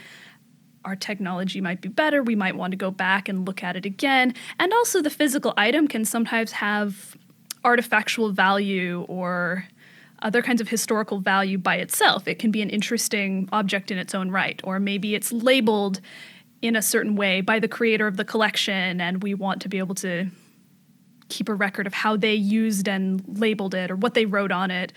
our 0.85 0.97
technology 0.97 1.61
might 1.61 1.81
be 1.81 1.89
better. 1.89 2.23
We 2.23 2.35
might 2.35 2.57
want 2.57 2.73
to 2.73 2.77
go 2.77 2.91
back 2.91 3.29
and 3.29 3.47
look 3.47 3.63
at 3.63 3.77
it 3.77 3.87
again. 3.87 4.35
And 4.59 4.73
also, 4.73 5.01
the 5.01 5.11
physical 5.11 5.55
item 5.57 5.89
can 5.89 6.05
sometimes 6.05 6.53
have 6.53 7.17
artifactual 7.65 8.33
value 8.33 9.07
or 9.09 9.67
other 10.21 10.43
kinds 10.43 10.61
of 10.61 10.69
historical 10.69 11.19
value 11.19 11.59
by 11.59 11.77
itself. 11.77 12.29
It 12.29 12.39
can 12.39 12.51
be 12.51 12.63
an 12.63 12.71
interesting 12.71 13.49
object 13.53 13.91
in 13.91 13.99
its 13.99 14.15
own 14.15 14.31
right, 14.31 14.61
or 14.65 14.79
maybe 14.79 15.15
it's 15.15 15.33
labeled 15.33 16.01
in 16.61 16.77
a 16.77 16.83
certain 16.83 17.17
way 17.17 17.41
by 17.41 17.59
the 17.59 17.69
creator 17.69 18.07
of 18.07 18.17
the 18.17 18.25
collection, 18.25 19.01
and 19.01 19.23
we 19.23 19.35
want 19.35 19.61
to 19.63 19.69
be 19.69 19.79
able 19.79 19.97
to 19.97 20.29
keep 21.29 21.49
a 21.49 21.55
record 21.55 21.87
of 21.87 21.95
how 21.95 22.17
they 22.17 22.35
used 22.35 22.89
and 22.89 23.25
labeled 23.39 23.75
it 23.75 23.91
or 23.91 23.97
what 23.97 24.15
they 24.15 24.27
wrote 24.27 24.53
on 24.53 24.71
it. 24.71 24.93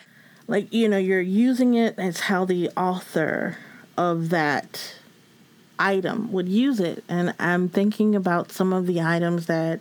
Like, 0.48 0.72
you 0.74 0.88
know, 0.88 0.98
you're 0.98 1.22
using 1.22 1.74
it 1.74 1.98
as 1.98 2.22
how 2.22 2.46
the 2.46 2.70
author 2.78 3.58
of 3.98 4.30
that 4.30 4.96
item 5.80 6.32
would 6.32 6.48
use 6.48 6.80
it. 6.80 7.04
And 7.10 7.34
I'm 7.40 7.68
thinking 7.70 8.16
about 8.16 8.52
some 8.52 8.72
of 8.72 8.86
the 8.86 9.02
items 9.02 9.48
that 9.48 9.80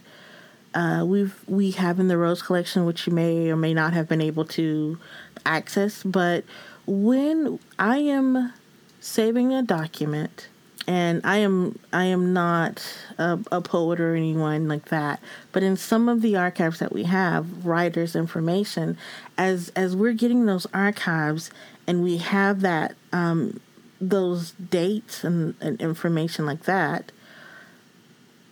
uh, 0.75 1.05
we've 1.07 1.39
we 1.47 1.71
have 1.73 2.01
in 2.01 2.09
the 2.09 2.17
Rose 2.17 2.43
collection, 2.43 2.85
which 2.85 3.07
you 3.07 3.13
may 3.13 3.51
or 3.51 3.57
may 3.57 3.75
not 3.75 3.93
have 3.93 4.09
been 4.09 4.21
able 4.21 4.45
to 4.47 4.99
access. 5.47 6.03
But 6.03 6.45
when 6.87 7.59
I 7.79 7.99
am 7.99 8.53
saving 9.01 9.53
a 9.53 9.63
document 9.63 10.49
and 10.87 11.21
I 11.25 11.39
am 11.39 11.79
I 11.93 12.05
am 12.05 12.33
not 12.33 12.85
a, 13.19 13.39
a, 13.51 13.61
poet 13.61 14.01
or 14.01 14.15
anyone 14.15 14.69
like 14.69 14.87
that, 14.87 15.21
but 15.53 15.63
in 15.63 15.77
some 15.77 16.09
of 16.09 16.21
the 16.21 16.37
archives 16.37 16.79
that 16.79 16.93
we 16.93 17.05
have, 17.05 17.65
writers' 17.65 18.15
information, 18.15 18.99
as 19.39 19.71
as 19.75 19.97
we're 19.97 20.13
getting 20.13 20.47
those 20.47 20.67
archives 20.75 21.51
and 21.87 22.03
we 22.03 22.19
have 22.19 22.61
that 22.61 22.95
um, 23.13 23.61
those 24.01 24.53
dates 24.53 25.25
and, 25.25 25.55
and 25.61 25.81
information 25.81 26.45
like 26.45 26.65
that, 26.65 27.13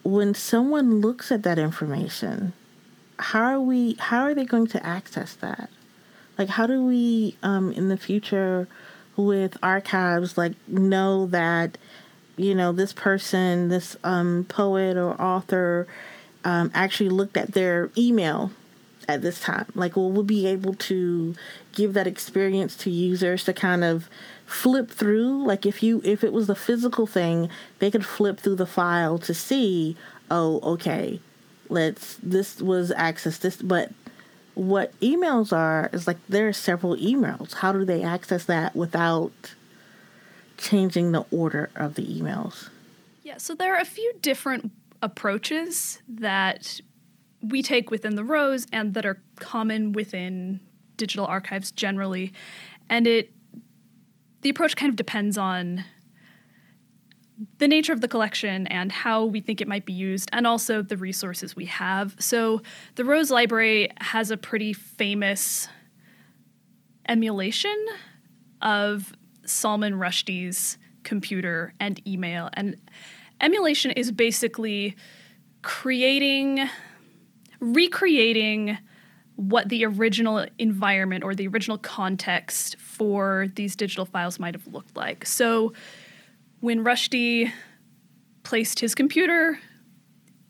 when 0.03 0.35
someone 0.35 1.01
looks 1.01 1.31
at 1.31 1.43
that 1.43 1.59
information, 1.59 2.55
how 3.19 3.43
are 3.43 3.61
we 3.61 3.95
how 3.99 4.23
are 4.23 4.35
they 4.35 4.45
going 4.45 4.67
to 4.69 4.85
access 4.85 5.35
that? 5.35 5.69
Like 6.39 6.49
how 6.49 6.67
do 6.67 6.83
we 6.85 7.37
um, 7.43 7.73
in 7.73 7.89
the 7.89 7.99
future 7.99 8.69
with 9.17 9.59
archives 9.63 10.39
like 10.39 10.55
know 10.67 11.27
that 11.27 11.77
you 12.37 12.55
know, 12.55 12.73
this 12.73 12.93
person, 12.93 13.69
this 13.69 13.97
um, 14.05 14.45
poet 14.49 14.97
or 14.97 15.21
author 15.21 15.87
um, 16.45 16.71
actually 16.75 17.11
looked 17.11 17.37
at 17.37 17.53
their 17.53 17.91
email 17.97 18.51
at 19.09 19.23
this 19.23 19.41
time. 19.41 19.67
Like, 19.75 19.97
well, 19.97 20.11
we'll 20.11 20.23
be 20.23 20.47
able 20.47 20.75
to 20.75 21.35
give 21.73 21.95
that 21.95 22.07
experience 22.07 22.77
to 22.79 22.91
users 22.91 23.45
to 23.45 23.53
kind 23.53 23.85
of 23.85 24.09
flip 24.47 24.91
through. 24.91 25.45
Like, 25.45 25.67
if 25.67 25.83
you 25.83 26.01
if 26.05 26.25
it 26.25 26.33
was 26.33 26.47
the 26.47 26.55
physical 26.55 27.07
thing, 27.07 27.49
they 27.79 27.91
could 27.91 28.07
flip 28.07 28.41
through 28.41 28.57
the 28.57 28.67
file 28.67 29.19
to 29.19 29.35
see, 29.35 29.97
oh, 30.31 30.61
okay, 30.63 31.21
let's 31.69 32.17
this 32.23 32.61
was 32.61 32.93
access 32.93 33.39
this, 33.39 33.61
but 33.61 33.93
what 34.55 34.99
emails 35.01 35.53
are 35.53 35.89
is 35.93 36.07
like 36.07 36.19
there 36.29 36.49
are 36.49 36.53
several 36.53 36.97
emails. 36.97 37.55
How 37.55 37.73
do 37.73 37.85
they 37.85 38.03
access 38.03 38.45
that 38.45 38.77
without 38.77 39.33
changing 40.63 41.13
the 41.13 41.25
order 41.31 41.71
of 41.77 41.95
the 41.95 42.03
emails? 42.03 42.69
Yeah, 43.23 43.37
so 43.37 43.55
there 43.55 43.75
are 43.75 43.81
a 43.81 43.85
few 43.85 44.13
different 44.21 44.71
approaches 45.03 46.01
that 46.09 46.81
we 47.43 47.63
take 47.63 47.91
within 47.91 48.15
the 48.15 48.25
Rose 48.25 48.67
and 48.73 48.95
that 48.95 49.05
are 49.05 49.21
common 49.37 49.93
within 49.93 50.61
digital 50.97 51.27
archives 51.27 51.73
generally. 51.73 52.33
And 52.89 53.07
it 53.07 53.33
the 54.43 54.49
approach 54.49 54.77
kind 54.77 54.91
of 54.91 54.97
depends 54.97 55.39
on 55.39 55.85
the 57.59 57.69
nature 57.69 57.93
of 57.93 58.01
the 58.01 58.09
collection 58.09 58.67
and 58.69 58.93
how 58.93 59.25
we 59.25 59.41
think 59.41 59.61
it 59.61 59.69
might 59.69 59.87
be 59.87 59.93
used, 59.93 60.29
and 60.33 60.47
also 60.47 60.83
the 60.83 60.97
resources 60.97 61.57
we 61.57 61.65
have. 61.67 62.15
So, 62.19 62.63
the 62.97 63.05
Rose 63.05 63.31
Library 63.31 63.89
has 63.99 64.31
a 64.31 64.37
pretty 64.37 64.73
famous 64.73 65.69
emulation 67.09 67.87
of 68.61 69.13
Salman 69.45 69.95
Rushdie's 69.95 70.79
computer 71.05 71.75
and 71.81 72.01
email. 72.07 72.51
And 72.55 72.77
emulation 73.41 73.91
is 73.91 74.13
basically 74.13 74.97
creating, 75.63 76.69
recreating 77.61 78.79
what 79.37 79.69
the 79.69 79.85
original 79.85 80.47
environment 80.59 81.25
or 81.25 81.35
the 81.35 81.49
original 81.49 81.79
context 81.79 82.77
for 82.79 83.47
these 83.57 83.75
digital 83.75 84.05
files 84.05 84.39
might 84.39 84.55
have 84.55 84.67
looked 84.67 84.97
like. 84.97 85.27
So 85.27 85.73
when 86.61 86.85
Rushdie 86.85 87.51
placed 88.43 88.81
his 88.81 88.95
computer 88.95 89.59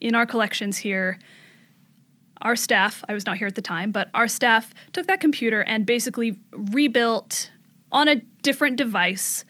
in 0.00 0.14
our 0.14 0.26
collections 0.26 0.76
here, 0.78 1.18
our 2.42 2.56
staff, 2.56 3.04
I 3.08 3.14
was 3.14 3.24
not 3.24 3.38
here 3.38 3.46
at 3.46 3.54
the 3.54 3.62
time, 3.62 3.92
but 3.92 4.10
our 4.14 4.26
staff 4.26 4.74
took 4.92 5.06
that 5.06 5.20
computer 5.20 5.62
and 5.62 5.86
basically 5.86 6.40
rebuilt 6.50 7.51
on 7.92 8.08
a 8.08 8.16
different 8.42 8.76
device 8.76 9.44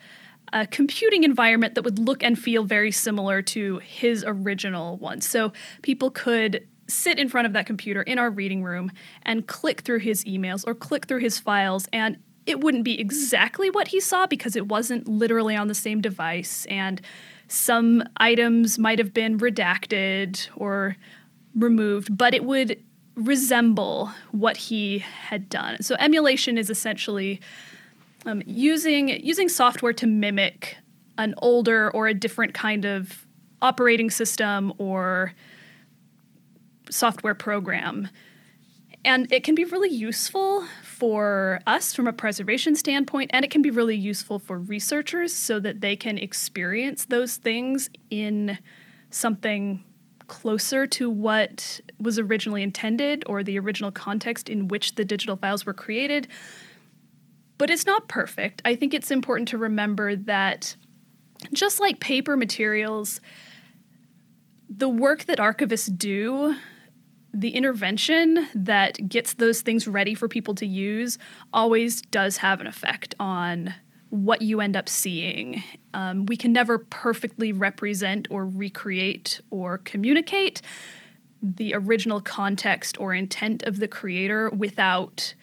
a 0.53 0.67
computing 0.67 1.23
environment 1.23 1.73
that 1.75 1.81
would 1.83 1.97
look 1.97 2.23
and 2.23 2.37
feel 2.37 2.63
very 2.63 2.91
similar 2.91 3.41
to 3.41 3.79
his 3.79 4.23
original 4.25 4.97
one. 4.97 5.19
So 5.19 5.51
people 5.81 6.11
could 6.11 6.65
sit 6.87 7.17
in 7.17 7.27
front 7.27 7.47
of 7.47 7.53
that 7.53 7.65
computer 7.65 8.03
in 8.03 8.19
our 8.19 8.29
reading 8.29 8.63
room 8.63 8.91
and 9.23 9.47
click 9.47 9.81
through 9.81 9.99
his 9.99 10.23
emails 10.25 10.63
or 10.67 10.75
click 10.75 11.07
through 11.07 11.19
his 11.19 11.39
files 11.39 11.87
and 11.91 12.17
it 12.45 12.59
wouldn't 12.59 12.83
be 12.83 12.99
exactly 12.99 13.69
what 13.69 13.87
he 13.87 13.99
saw 13.99 14.27
because 14.27 14.55
it 14.55 14.67
wasn't 14.67 15.07
literally 15.07 15.55
on 15.55 15.67
the 15.67 15.73
same 15.73 16.01
device 16.01 16.65
and 16.69 17.01
some 17.47 18.03
items 18.17 18.77
might 18.77 18.99
have 18.99 19.13
been 19.13 19.39
redacted 19.39 20.49
or 20.57 20.97
removed 21.55 22.15
but 22.15 22.33
it 22.33 22.43
would 22.43 22.77
resemble 23.15 24.11
what 24.31 24.57
he 24.57 24.99
had 24.99 25.47
done 25.47 25.81
so 25.81 25.95
emulation 25.99 26.57
is 26.57 26.69
essentially 26.69 27.39
um, 28.25 28.41
using 28.45 29.09
using 29.09 29.49
software 29.49 29.93
to 29.93 30.07
mimic 30.07 30.77
an 31.17 31.35
older 31.37 31.91
or 31.91 32.07
a 32.07 32.13
different 32.13 32.53
kind 32.53 32.85
of 32.85 33.25
operating 33.61 34.09
system 34.09 34.73
or 34.77 35.33
software 36.89 37.35
program. 37.35 38.09
And 39.05 39.31
it 39.33 39.43
can 39.43 39.53
be 39.53 39.65
really 39.65 39.89
useful 39.89 40.65
for 40.83 41.59
us 41.67 41.93
from 41.93 42.07
a 42.07 42.13
preservation 42.13 42.75
standpoint, 42.75 43.31
and 43.33 43.43
it 43.43 43.51
can 43.51 43.61
be 43.61 43.69
really 43.69 43.97
useful 43.97 44.39
for 44.39 44.57
researchers 44.57 45.33
so 45.33 45.59
that 45.59 45.81
they 45.81 45.97
can 45.97 46.17
experience 46.17 47.05
those 47.05 47.35
things 47.35 47.89
in 48.09 48.57
something 49.09 49.83
closer 50.27 50.87
to 50.87 51.09
what 51.09 51.81
was 51.99 52.17
originally 52.17 52.63
intended 52.63 53.23
or 53.27 53.43
the 53.43 53.59
original 53.59 53.91
context 53.91 54.47
in 54.47 54.69
which 54.69 54.95
the 54.95 55.03
digital 55.03 55.35
files 55.35 55.65
were 55.65 55.73
created 55.73 56.29
but 57.63 57.71
it's 57.71 57.85
not 57.85 58.09
perfect. 58.09 58.61
I 58.65 58.75
think 58.75 58.93
it's 58.93 59.09
important 59.09 59.47
to 59.47 59.57
remember 59.57 60.17
that 60.17 60.75
just 61.53 61.79
like 61.79 62.01
paper 62.01 62.35
materials, 62.35 63.21
the 64.69 64.89
work 64.89 65.23
that 65.27 65.37
archivists 65.37 65.89
do, 65.97 66.57
the 67.33 67.51
intervention 67.51 68.49
that 68.53 69.07
gets 69.07 69.35
those 69.35 69.61
things 69.61 69.87
ready 69.87 70.13
for 70.13 70.27
people 70.27 70.53
to 70.55 70.65
use, 70.65 71.17
always 71.53 72.01
does 72.01 72.35
have 72.35 72.59
an 72.59 72.67
effect 72.67 73.15
on 73.17 73.73
what 74.09 74.41
you 74.41 74.59
end 74.59 74.75
up 74.75 74.89
seeing. 74.89 75.63
Um, 75.93 76.25
we 76.25 76.35
can 76.35 76.51
never 76.51 76.79
perfectly 76.79 77.53
represent 77.53 78.27
or 78.29 78.45
recreate 78.45 79.39
or 79.51 79.77
communicate, 79.77 80.61
the 81.41 81.75
original 81.75 82.19
context 82.19 82.99
or 82.99 83.13
intent 83.13 83.63
of 83.63 83.79
the 83.79 83.87
creator 83.87 84.49
without 84.49 85.33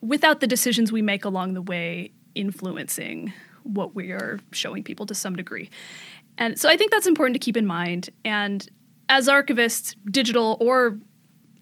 without 0.00 0.40
the 0.40 0.46
decisions 0.46 0.90
we 0.92 1.02
make 1.02 1.24
along 1.24 1.54
the 1.54 1.62
way 1.62 2.10
influencing 2.34 3.32
what 3.62 3.94
we 3.94 4.10
are 4.10 4.38
showing 4.52 4.82
people 4.82 5.06
to 5.06 5.14
some 5.14 5.36
degree. 5.36 5.68
And 6.38 6.58
so 6.58 6.68
I 6.68 6.76
think 6.76 6.90
that's 6.90 7.06
important 7.06 7.34
to 7.34 7.38
keep 7.38 7.56
in 7.56 7.66
mind. 7.66 8.10
And 8.24 8.66
as 9.08 9.28
archivists, 9.28 9.94
digital 10.10 10.56
or 10.60 10.98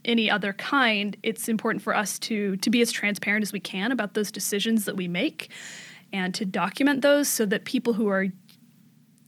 any 0.05 0.31
other 0.31 0.53
kind, 0.53 1.17
it's 1.23 1.49
important 1.49 1.83
for 1.83 1.95
us 1.95 2.19
to 2.21 2.57
to 2.59 2.71
be 2.71 2.81
as 2.81 2.93
transparent 2.93 3.43
as 3.43 3.53
we 3.53 3.61
can 3.61 3.91
about 3.91 4.15
those 4.15 4.31
decisions 4.31 4.85
that 4.85 4.97
we 4.97 5.09
make 5.09 5.51
and 6.13 6.35
to 6.35 6.45
document 6.45 7.03
those 7.03 7.29
so 7.29 7.45
that 7.47 7.65
people 7.65 7.93
who 7.93 8.09
are 8.09 8.27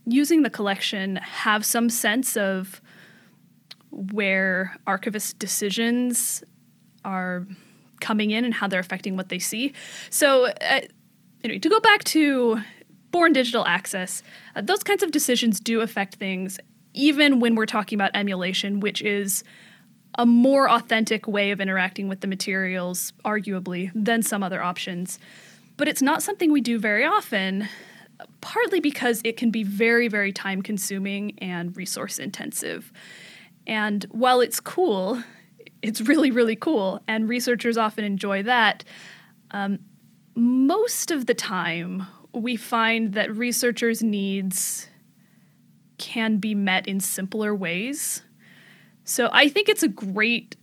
using 0.07 0.43
the 0.43 0.51
collection 0.51 1.17
have 1.17 1.65
some 1.65 1.91
sense 1.91 2.37
of 2.37 2.81
where 3.91 4.77
archivist 4.87 5.39
decisions 5.39 6.43
are 7.05 7.47
coming 8.01 8.31
in 8.31 8.45
and 8.45 8.55
how 8.55 8.67
they're 8.67 8.81
affecting 8.81 9.17
what 9.17 9.29
they 9.29 9.39
see. 9.39 9.73
So, 10.11 10.47
uh, 10.47 10.81
anyway, 11.45 11.59
to 11.59 11.69
go 11.69 11.81
back 11.81 12.05
to 12.05 12.61
born 13.11 13.33
digital 13.33 13.67
access, 13.67 14.23
uh, 14.57 14.63
those 14.63 14.83
kinds 14.83 15.03
of 15.03 15.11
decisions 15.11 15.61
do 15.61 15.81
affect 15.81 16.17
things, 16.17 16.59
even 16.95 17.41
when 17.41 17.55
we're 17.55 17.67
talking 17.67 17.97
about 17.97 18.11
emulation, 18.15 18.81
which 18.81 19.03
is 19.03 19.45
a 20.19 20.27
more 20.27 20.69
authentic 20.69 21.29
way 21.29 21.51
of 21.51 21.61
interacting 21.61 22.09
with 22.09 22.21
the 22.21 22.27
materials, 22.27 23.13
arguably, 23.25 23.91
than 23.95 24.23
some 24.23 24.43
other 24.43 24.63
options. 24.63 25.19
But 25.77 25.89
it's 25.89 26.03
not 26.03 26.23
something 26.23 26.53
we 26.53 26.61
do 26.61 26.79
very 26.79 27.05
often, 27.05 27.69
partly 28.41 28.81
because 28.81 29.21
it 29.25 29.37
can 29.37 29.51
be 29.51 29.63
very, 29.63 30.09
very 30.09 30.33
time 30.33 30.63
consuming 30.63 31.39
and 31.39 31.77
resource 31.77 32.19
intensive. 32.19 32.93
And 33.67 34.05
while 34.11 34.41
it's 34.41 34.61
cool, 34.61 35.23
it's 35.83 36.01
really, 36.01 36.31
really 36.31 36.57
cool, 36.57 37.01
and 37.09 37.29
researchers 37.29 37.77
often 37.77 38.05
enjoy 38.05 38.43
that. 38.43 38.85
Um, 39.51 39.79
most 40.35 41.11
of 41.11 41.27
the 41.27 41.35
time, 41.35 42.07
we 42.33 42.57
find 42.57 43.15
that 43.15 43.35
researchers' 43.35 44.03
needs 44.03 44.89
can 45.99 46.39
be 46.39 46.55
met 46.55 46.87
in 46.87 47.01
simpler 47.01 47.55
ways. 47.55 48.23
So 49.05 49.29
I 49.33 49.49
think 49.49 49.69
it's 49.69 49.83
a 49.83 49.89
great 49.89 50.57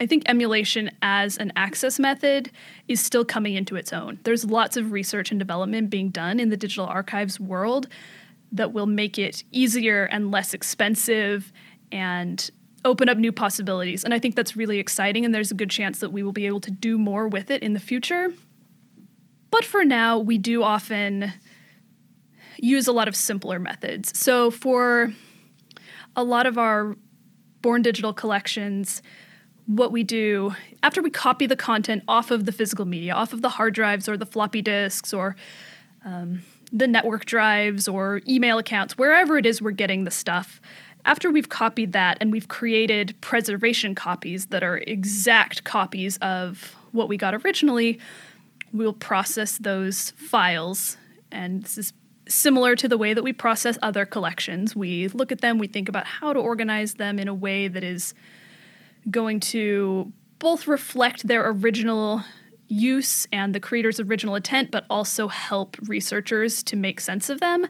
I 0.00 0.06
think 0.06 0.22
emulation 0.26 0.90
as 1.02 1.36
an 1.36 1.52
access 1.56 1.98
method 1.98 2.50
is 2.88 3.02
still 3.02 3.24
coming 3.24 3.54
into 3.54 3.76
its 3.76 3.92
own. 3.92 4.18
There's 4.24 4.46
lots 4.46 4.78
of 4.78 4.92
research 4.92 5.30
and 5.30 5.38
development 5.38 5.90
being 5.90 6.08
done 6.08 6.40
in 6.40 6.48
the 6.48 6.56
digital 6.56 6.86
archives 6.86 7.38
world 7.38 7.86
that 8.50 8.72
will 8.72 8.86
make 8.86 9.18
it 9.18 9.44
easier 9.52 10.04
and 10.04 10.30
less 10.30 10.54
expensive 10.54 11.52
and 11.92 12.50
open 12.84 13.08
up 13.08 13.18
new 13.18 13.32
possibilities. 13.32 14.04
And 14.04 14.14
I 14.14 14.18
think 14.18 14.36
that's 14.36 14.56
really 14.56 14.78
exciting, 14.78 15.24
and 15.24 15.34
there's 15.34 15.50
a 15.50 15.54
good 15.54 15.70
chance 15.70 15.98
that 16.00 16.10
we 16.10 16.22
will 16.22 16.32
be 16.32 16.46
able 16.46 16.60
to 16.60 16.70
do 16.70 16.98
more 16.98 17.28
with 17.28 17.50
it 17.50 17.62
in 17.62 17.72
the 17.74 17.80
future. 17.80 18.32
But 19.50 19.64
for 19.64 19.84
now, 19.84 20.18
we 20.18 20.38
do 20.38 20.62
often 20.62 21.32
use 22.58 22.86
a 22.86 22.92
lot 22.92 23.08
of 23.08 23.16
simpler 23.16 23.58
methods. 23.58 24.18
So 24.18 24.50
for 24.50 25.12
a 26.16 26.24
lot 26.24 26.46
of 26.46 26.58
our 26.58 26.96
Born 27.62 27.82
Digital 27.82 28.12
collections, 28.12 29.02
what 29.66 29.92
we 29.92 30.02
do 30.02 30.54
after 30.82 31.02
we 31.02 31.10
copy 31.10 31.46
the 31.46 31.56
content 31.56 32.02
off 32.08 32.30
of 32.30 32.44
the 32.44 32.52
physical 32.52 32.84
media, 32.84 33.12
off 33.14 33.32
of 33.32 33.42
the 33.42 33.50
hard 33.50 33.74
drives 33.74 34.08
or 34.08 34.16
the 34.16 34.26
floppy 34.26 34.62
disks 34.62 35.12
or 35.12 35.36
um, 36.04 36.42
the 36.72 36.86
network 36.86 37.24
drives 37.24 37.86
or 37.86 38.20
email 38.26 38.58
accounts, 38.58 38.96
wherever 38.96 39.36
it 39.36 39.46
is 39.46 39.60
we're 39.60 39.70
getting 39.70 40.04
the 40.04 40.10
stuff, 40.10 40.60
after 41.04 41.30
we've 41.30 41.48
copied 41.48 41.92
that 41.92 42.18
and 42.20 42.32
we've 42.32 42.48
created 42.48 43.14
preservation 43.20 43.94
copies 43.94 44.46
that 44.46 44.62
are 44.62 44.78
exact 44.86 45.64
copies 45.64 46.16
of 46.18 46.76
what 46.92 47.08
we 47.08 47.16
got 47.16 47.34
originally, 47.34 47.98
we'll 48.72 48.92
process 48.92 49.58
those 49.58 50.10
files. 50.10 50.96
And 51.30 51.62
this 51.62 51.78
is 51.78 51.92
similar 52.28 52.76
to 52.76 52.88
the 52.88 52.98
way 52.98 53.14
that 53.14 53.24
we 53.24 53.32
process 53.32 53.78
other 53.82 54.06
collections. 54.06 54.76
We 54.76 55.08
look 55.08 55.32
at 55.32 55.40
them, 55.40 55.58
we 55.58 55.66
think 55.66 55.88
about 55.88 56.06
how 56.06 56.32
to 56.32 56.38
organize 56.38 56.94
them 56.94 57.18
in 57.18 57.28
a 57.28 57.34
way 57.34 57.68
that 57.68 57.82
is 57.82 58.14
going 59.10 59.40
to 59.40 60.12
both 60.38 60.66
reflect 60.66 61.26
their 61.26 61.48
original 61.50 62.22
use 62.68 63.26
and 63.32 63.54
the 63.54 63.60
creator's 63.60 63.98
original 63.98 64.36
intent, 64.36 64.70
but 64.70 64.84
also 64.88 65.28
help 65.28 65.76
researchers 65.86 66.62
to 66.62 66.76
make 66.76 67.00
sense 67.00 67.28
of 67.28 67.40
them. 67.40 67.66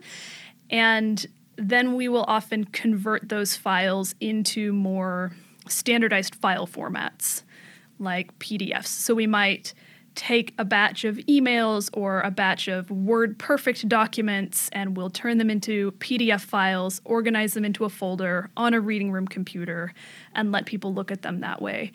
And 0.68 1.26
then 1.60 1.94
we 1.94 2.08
will 2.08 2.24
often 2.26 2.64
convert 2.64 3.28
those 3.28 3.54
files 3.54 4.14
into 4.20 4.72
more 4.72 5.32
standardized 5.68 6.34
file 6.34 6.66
formats 6.66 7.42
like 7.98 8.36
PDFs. 8.38 8.86
So 8.86 9.14
we 9.14 9.26
might 9.26 9.74
take 10.14 10.54
a 10.58 10.64
batch 10.64 11.04
of 11.04 11.16
emails 11.18 11.88
or 11.92 12.20
a 12.22 12.30
batch 12.30 12.66
of 12.66 12.90
Word 12.90 13.38
Perfect 13.38 13.88
documents 13.88 14.68
and 14.72 14.96
we'll 14.96 15.10
turn 15.10 15.38
them 15.38 15.50
into 15.50 15.92
PDF 15.92 16.40
files, 16.40 17.00
organize 17.04 17.54
them 17.54 17.64
into 17.64 17.84
a 17.84 17.88
folder 17.88 18.50
on 18.56 18.74
a 18.74 18.80
reading 18.80 19.12
room 19.12 19.28
computer, 19.28 19.92
and 20.34 20.50
let 20.50 20.66
people 20.66 20.92
look 20.92 21.10
at 21.10 21.22
them 21.22 21.40
that 21.40 21.62
way. 21.62 21.92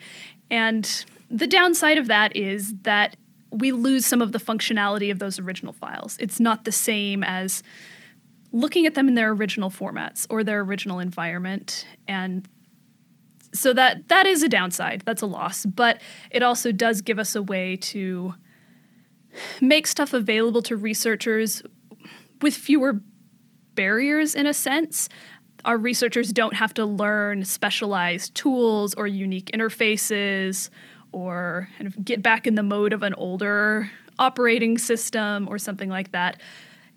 And 0.50 1.04
the 1.30 1.46
downside 1.46 1.98
of 1.98 2.06
that 2.06 2.34
is 2.34 2.74
that 2.82 3.16
we 3.50 3.72
lose 3.72 4.06
some 4.06 4.22
of 4.22 4.32
the 4.32 4.38
functionality 4.38 5.10
of 5.10 5.18
those 5.18 5.38
original 5.38 5.72
files. 5.72 6.16
It's 6.20 6.40
not 6.40 6.64
the 6.64 6.72
same 6.72 7.22
as 7.22 7.62
looking 8.56 8.86
at 8.86 8.94
them 8.94 9.06
in 9.06 9.14
their 9.14 9.30
original 9.32 9.70
formats 9.70 10.26
or 10.30 10.42
their 10.42 10.60
original 10.60 10.98
environment. 10.98 11.86
And 12.08 12.48
so 13.52 13.72
that 13.74 14.08
that 14.08 14.26
is 14.26 14.42
a 14.42 14.48
downside. 14.48 15.02
That's 15.04 15.22
a 15.22 15.26
loss. 15.26 15.66
But 15.66 16.00
it 16.30 16.42
also 16.42 16.72
does 16.72 17.02
give 17.02 17.18
us 17.18 17.36
a 17.36 17.42
way 17.42 17.76
to 17.76 18.34
make 19.60 19.86
stuff 19.86 20.14
available 20.14 20.62
to 20.62 20.76
researchers 20.76 21.62
with 22.40 22.54
fewer 22.54 23.02
barriers 23.74 24.34
in 24.34 24.46
a 24.46 24.54
sense. 24.54 25.10
Our 25.66 25.76
researchers 25.76 26.32
don't 26.32 26.54
have 26.54 26.72
to 26.74 26.86
learn 26.86 27.44
specialized 27.44 28.34
tools 28.34 28.94
or 28.94 29.06
unique 29.06 29.50
interfaces 29.52 30.70
or 31.12 31.68
kind 31.76 31.86
of 31.86 32.02
get 32.02 32.22
back 32.22 32.46
in 32.46 32.54
the 32.54 32.62
mode 32.62 32.94
of 32.94 33.02
an 33.02 33.12
older 33.14 33.90
operating 34.18 34.78
system 34.78 35.46
or 35.46 35.58
something 35.58 35.90
like 35.90 36.12
that 36.12 36.40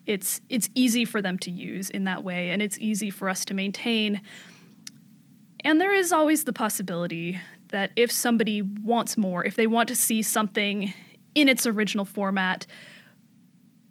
it's 0.10 0.42
it's 0.50 0.70
easy 0.74 1.06
for 1.06 1.22
them 1.22 1.38
to 1.38 1.52
use 1.52 1.90
in 1.90 2.04
that 2.04 2.24
way 2.24 2.50
and 2.50 2.62
it's 2.62 2.78
easy 2.80 3.10
for 3.10 3.30
us 3.30 3.46
to 3.46 3.54
maintain 3.54 4.22
and 5.64 5.80
there 5.80 5.94
is 5.94 6.12
always 6.12 6.46
the 6.46 6.54
possibility 6.54 7.40
that 7.70 7.92
if 7.96 8.12
somebody 8.12 8.62
wants 8.62 9.18
more, 9.18 9.44
if 9.46 9.56
they 9.56 9.68
want 9.68 9.90
to 9.90 9.96
see 9.96 10.22
something 10.22 10.94
in 11.36 11.50
its 11.50 11.66
original 11.66 12.06
format, 12.06 12.66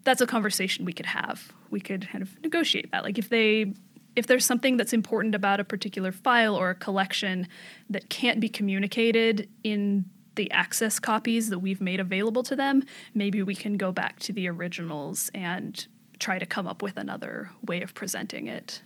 that's 0.04 0.20
a 0.20 0.26
conversation 0.26 0.85
we 0.85 0.92
could 0.92 1.07
have. 1.07 1.52
We 1.70 1.81
could 1.81 2.09
kind 2.09 2.22
of 2.22 2.40
negotiate 2.42 2.90
that. 2.92 3.04
Like 3.04 3.18
if 3.18 3.28
they 3.28 3.74
if 4.16 4.26
there's 4.26 4.44
something 4.44 4.76
that's 4.76 4.92
important 4.92 5.37
about 5.37 5.61
a 5.61 5.64
particular 5.64 6.11
file 6.11 6.57
or 6.57 6.70
a 6.70 6.74
collection 6.74 7.46
that 7.88 8.09
can't 8.09 8.40
be 8.40 8.48
communicated 8.48 9.48
in 9.62 10.07
the 10.35 10.50
access 10.50 10.98
copies 10.98 11.50
that 11.50 11.61
we've 11.61 11.81
made 11.81 12.00
available 12.00 12.42
to 12.42 12.57
them, 12.57 12.83
maybe 13.14 13.44
we 13.44 13.54
can 13.54 13.76
go 13.76 13.92
back 13.92 14.18
to 14.20 14.33
the 14.33 14.48
originals 14.48 15.31
and 15.35 15.87
try 16.18 16.38
to 16.38 16.46
come 16.46 16.66
up 16.66 16.83
with 16.83 16.96
another 16.96 17.50
way 17.64 17.83
of 17.83 17.94
presenting 17.94 18.46
it. 18.46 18.83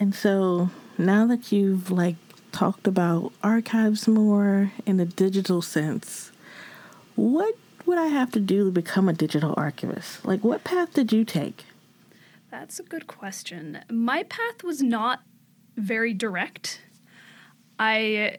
And 0.00 0.14
so 0.14 0.70
now 0.96 1.26
that 1.26 1.50
you've 1.50 1.90
like 1.90 2.16
talked 2.52 2.86
about 2.86 3.32
archives 3.42 4.06
more 4.06 4.72
in 4.86 5.00
a 5.00 5.04
digital 5.04 5.62
sense, 5.62 6.30
what 7.14 7.54
would 7.86 7.98
I 7.98 8.06
have 8.06 8.30
to 8.32 8.40
do 8.40 8.64
to 8.64 8.70
become 8.70 9.08
a 9.08 9.12
digital 9.12 9.54
archivist? 9.56 10.24
Like, 10.24 10.44
what 10.44 10.62
path 10.62 10.92
did 10.92 11.12
you 11.12 11.24
take? 11.24 11.64
That's 12.50 12.78
a 12.78 12.82
good 12.82 13.06
question. 13.06 13.80
My 13.90 14.22
path 14.24 14.62
was 14.62 14.82
not 14.82 15.20
very 15.76 16.14
direct. 16.14 16.80
I 17.78 18.38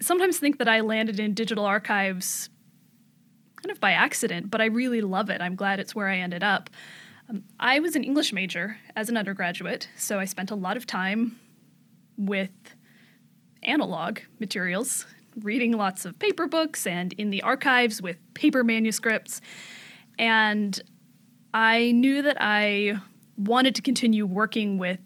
sometimes 0.00 0.38
think 0.38 0.58
that 0.58 0.68
I 0.68 0.80
landed 0.80 1.18
in 1.18 1.34
digital 1.34 1.64
archives 1.64 2.48
kind 3.66 3.74
of 3.74 3.80
by 3.80 3.90
accident, 3.90 4.48
but 4.48 4.60
I 4.60 4.66
really 4.66 5.00
love 5.00 5.28
it. 5.28 5.40
I'm 5.40 5.56
glad 5.56 5.80
it's 5.80 5.92
where 5.92 6.06
I 6.06 6.18
ended 6.18 6.44
up. 6.44 6.70
Um, 7.28 7.42
I 7.58 7.80
was 7.80 7.96
an 7.96 8.04
English 8.04 8.32
major 8.32 8.78
as 8.94 9.08
an 9.08 9.16
undergraduate, 9.16 9.88
so 9.96 10.20
I 10.20 10.24
spent 10.24 10.52
a 10.52 10.54
lot 10.54 10.76
of 10.76 10.86
time 10.86 11.36
with 12.16 12.52
analog 13.64 14.20
materials, 14.38 15.04
reading 15.42 15.72
lots 15.72 16.04
of 16.04 16.16
paper 16.20 16.46
books 16.46 16.86
and 16.86 17.12
in 17.14 17.30
the 17.30 17.42
archives 17.42 18.00
with 18.00 18.18
paper 18.34 18.62
manuscripts. 18.62 19.40
And 20.16 20.80
I 21.52 21.90
knew 21.90 22.22
that 22.22 22.36
I 22.38 23.00
wanted 23.36 23.74
to 23.74 23.82
continue 23.82 24.26
working 24.26 24.78
with 24.78 25.00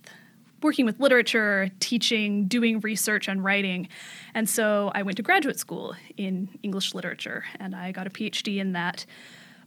working 0.62 0.84
with 0.84 1.00
literature, 1.00 1.70
teaching, 1.80 2.46
doing 2.46 2.80
research 2.80 3.28
and 3.28 3.42
writing. 3.42 3.88
And 4.34 4.48
so 4.48 4.90
I 4.94 5.02
went 5.02 5.16
to 5.16 5.22
graduate 5.22 5.58
school 5.58 5.94
in 6.16 6.48
English 6.62 6.94
literature 6.94 7.44
and 7.58 7.74
I 7.74 7.92
got 7.92 8.06
a 8.06 8.10
PhD 8.10 8.58
in 8.58 8.72
that. 8.72 9.06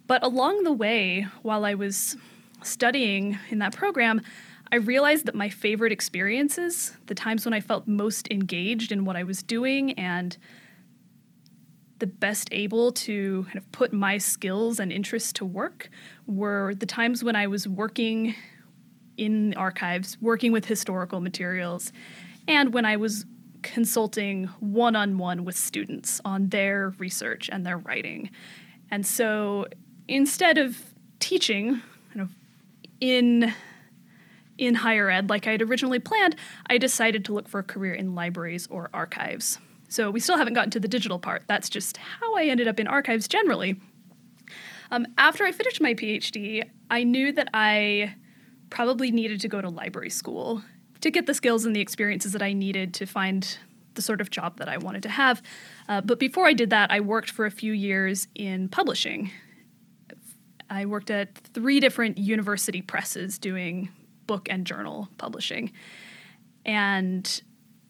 But 0.08 0.24
along 0.24 0.64
the 0.64 0.74
way, 0.74 1.28
while 1.42 1.66
I 1.66 1.74
was 1.74 2.18
studying 2.62 3.38
in 3.50 3.60
that 3.60 3.76
program, 3.76 4.22
I 4.72 4.78
realized 4.78 5.28
that 5.28 5.36
my 5.36 5.50
favorite 5.50 5.92
experiences, 5.92 6.98
the 7.06 7.16
times 7.16 7.46
when 7.46 7.54
I 7.54 7.60
felt 7.60 7.88
most 7.88 8.28
engaged 8.32 8.92
in 8.92 9.06
what 9.06 9.16
I 9.16 9.24
was 9.24 9.44
doing 9.44 9.94
and 9.94 10.36
the 12.00 12.08
best 12.08 12.50
able 12.52 12.92
to 12.92 13.44
kind 13.44 13.58
of 13.58 13.72
put 13.72 13.94
my 13.94 14.18
skills 14.18 14.80
and 14.80 14.92
interests 14.92 15.32
to 15.34 15.46
work, 15.46 15.90
were 16.26 16.74
the 16.76 16.86
times 16.86 17.24
when 17.24 17.36
I 17.36 17.48
was 17.48 17.68
working 17.68 18.36
in 19.18 19.54
archives, 19.56 20.18
working 20.22 20.52
with 20.52 20.66
historical 20.66 21.20
materials, 21.22 21.92
and 22.48 22.74
when 22.74 22.86
I 22.86 22.98
was 22.98 23.26
consulting 23.62 24.46
one 24.60 24.96
on 24.96 25.18
one 25.18 25.46
with 25.46 25.58
students 25.58 26.22
on 26.26 26.50
their 26.50 26.94
research 26.98 27.50
and 27.52 27.66
their 27.66 27.78
writing. 27.78 28.30
And 28.92 29.06
so 29.06 29.68
instead 30.08 30.58
of 30.58 30.78
teaching 31.20 31.82
in 33.00 33.54
in 34.58 34.76
higher 34.76 35.10
ed 35.10 35.30
like 35.30 35.48
I 35.48 35.52
had 35.52 35.62
originally 35.62 36.00
planned, 36.00 36.36
I 36.68 36.78
decided 36.78 37.26
to 37.26 37.34
look 37.34 37.48
for 37.48 37.60
a 37.60 37.64
career 37.64 37.94
in 37.94 38.14
libraries 38.14 38.68
or 38.68 38.90
archives. 38.94 39.58
So 39.90 40.12
we 40.12 40.20
still 40.20 40.38
haven't 40.38 40.54
gotten 40.54 40.72
to 40.72 40.80
the 40.80 40.88
digital 40.88 41.20
part. 41.20 41.44
That's 41.48 41.70
just 41.70 41.98
how 41.98 42.36
I 42.36 42.46
ended 42.46 42.68
up 42.68 42.80
in 42.80 42.88
archives 42.88 43.28
generally. 43.28 43.80
Um, 44.92 45.08
after 45.18 45.44
I 45.44 45.52
finished 45.52 45.82
my 45.82 45.96
PhD, 45.96 46.70
I 46.90 47.04
knew 47.04 47.32
that 47.32 47.50
I 47.54 48.16
probably 48.74 49.12
needed 49.12 49.40
to 49.40 49.48
go 49.48 49.62
to 49.62 49.70
library 49.70 50.10
school 50.10 50.64
to 51.00 51.12
get 51.12 51.28
the 51.28 51.34
skills 51.34 51.64
and 51.64 51.76
the 51.76 51.80
experiences 51.80 52.32
that 52.32 52.42
I 52.42 52.54
needed 52.54 52.92
to 52.96 53.06
find 53.06 53.58
the 53.94 54.02
sort 54.02 54.20
of 54.20 54.32
job 54.32 54.58
that 54.58 54.68
I 54.68 54.78
wanted 54.78 55.04
to 55.04 55.10
have. 55.10 55.44
Uh, 55.88 56.02
but 56.02 56.20
before 56.20 56.48
I 56.48 56.54
did 56.54 56.72
that, 56.72 56.92
I 56.92 57.00
worked 57.00 57.30
for 57.30 57.46
a 57.46 57.52
few 57.52 57.72
years 57.72 58.28
in 58.34 58.70
publishing. 58.70 59.30
I 60.72 60.88
worked 60.88 61.12
at 61.12 61.36
three 61.36 61.80
different 61.80 62.18
university 62.18 62.82
presses 62.82 63.38
doing 63.38 63.90
book 64.26 64.48
and 64.50 64.66
journal 64.66 65.08
publishing. 65.20 65.72
And 66.66 67.44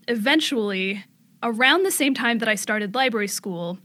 eventually, 0.09 1.05
around 1.41 1.83
the 1.83 1.91
same 1.91 2.13
time 2.13 2.39
that 2.39 2.49
I 2.49 2.55
started 2.55 2.93
library 2.93 3.29
school, 3.29 3.77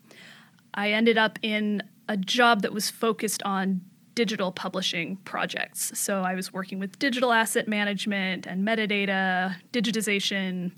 I 0.74 0.90
ended 0.90 1.16
up 1.16 1.38
in 1.42 1.84
a 2.08 2.16
job 2.16 2.62
that 2.62 2.72
was 2.72 2.90
focused 2.90 3.42
on 3.44 3.82
digital 4.18 4.50
publishing 4.50 5.14
projects. 5.18 5.96
So 5.96 6.22
I 6.22 6.34
was 6.34 6.52
working 6.52 6.80
with 6.80 6.98
digital 6.98 7.32
asset 7.32 7.68
management 7.68 8.48
and 8.48 8.66
metadata, 8.66 9.54
digitization, 9.72 10.72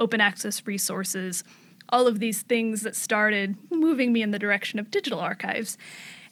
open 0.00 0.20
access 0.20 0.66
resources, 0.66 1.44
all 1.90 2.08
of 2.08 2.18
these 2.18 2.42
things 2.42 2.82
that 2.82 2.96
started 2.96 3.54
moving 3.70 4.12
me 4.12 4.22
in 4.22 4.32
the 4.32 4.40
direction 4.40 4.80
of 4.80 4.90
digital 4.90 5.20
archives. 5.20 5.78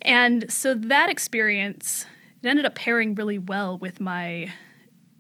And 0.03 0.51
so 0.51 0.75
that 0.75 1.09
experience 1.09 2.07
it 2.43 2.49
ended 2.49 2.65
up 2.67 2.75
pairing 2.75 3.15
really 3.15 3.39
well 3.39 3.79
with 3.79 4.01
my 4.01 4.53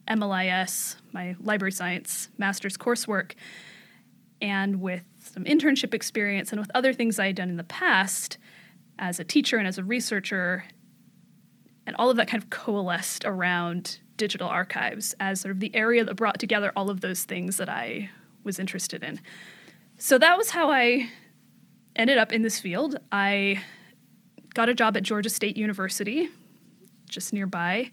MLIS, 0.09 0.97
my 1.13 1.37
library 1.39 1.71
science 1.71 2.31
master's 2.37 2.77
coursework, 2.77 3.35
and 4.43 4.81
with 4.81 5.05
some 5.21 5.45
internship 5.45 5.95
experience 5.95 6.51
and 6.51 6.61
with 6.61 6.73
other 6.75 6.93
things 6.93 7.21
I 7.21 7.27
had 7.27 7.37
done 7.37 7.49
in 7.49 7.59
the 7.59 7.63
past 7.63 8.39
as 8.99 9.21
a 9.21 9.25
teacher 9.25 9.57
and 9.57 9.69
as 9.69 9.79
a 9.79 9.85
researcher. 9.85 10.65
And 11.89 11.97
all 11.99 12.11
of 12.11 12.19
that 12.19 12.29
kind 12.29 12.43
of 12.43 12.51
coalesced 12.51 13.25
around 13.25 13.99
digital 14.19 14.47
archives 14.47 15.15
as 15.21 15.41
sort 15.41 15.53
of 15.53 15.61
the 15.61 15.75
area 15.75 16.05
that 16.05 16.17
brought 16.17 16.39
together 16.39 16.71
all 16.77 16.91
of 16.91 17.01
those 17.01 17.25
things 17.25 17.57
that 17.57 17.71
I 17.71 18.11
was 18.45 18.59
interested 18.59 19.03
in. 19.03 19.19
So 19.97 20.19
that 20.19 20.37
was 20.37 20.51
how 20.51 20.71
I 20.71 21.09
ended 21.97 22.19
up 22.19 22.31
in 22.31 22.43
this 22.43 22.61
field. 22.61 22.99
I 23.11 23.63
got 24.53 24.69
a 24.69 24.75
job 24.75 24.99
at 24.99 25.03
Georgia 25.03 25.31
State 25.31 25.57
University, 25.57 26.29
just 27.09 27.33
nearby, 27.33 27.91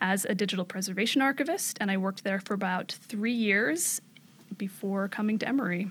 as 0.00 0.24
a 0.26 0.34
digital 0.36 0.64
preservation 0.64 1.20
archivist, 1.20 1.76
and 1.80 1.90
I 1.90 1.96
worked 1.96 2.22
there 2.22 2.38
for 2.38 2.54
about 2.54 2.92
three 2.92 3.32
years 3.32 4.00
before 4.56 5.08
coming 5.08 5.40
to 5.40 5.48
Emory. 5.48 5.90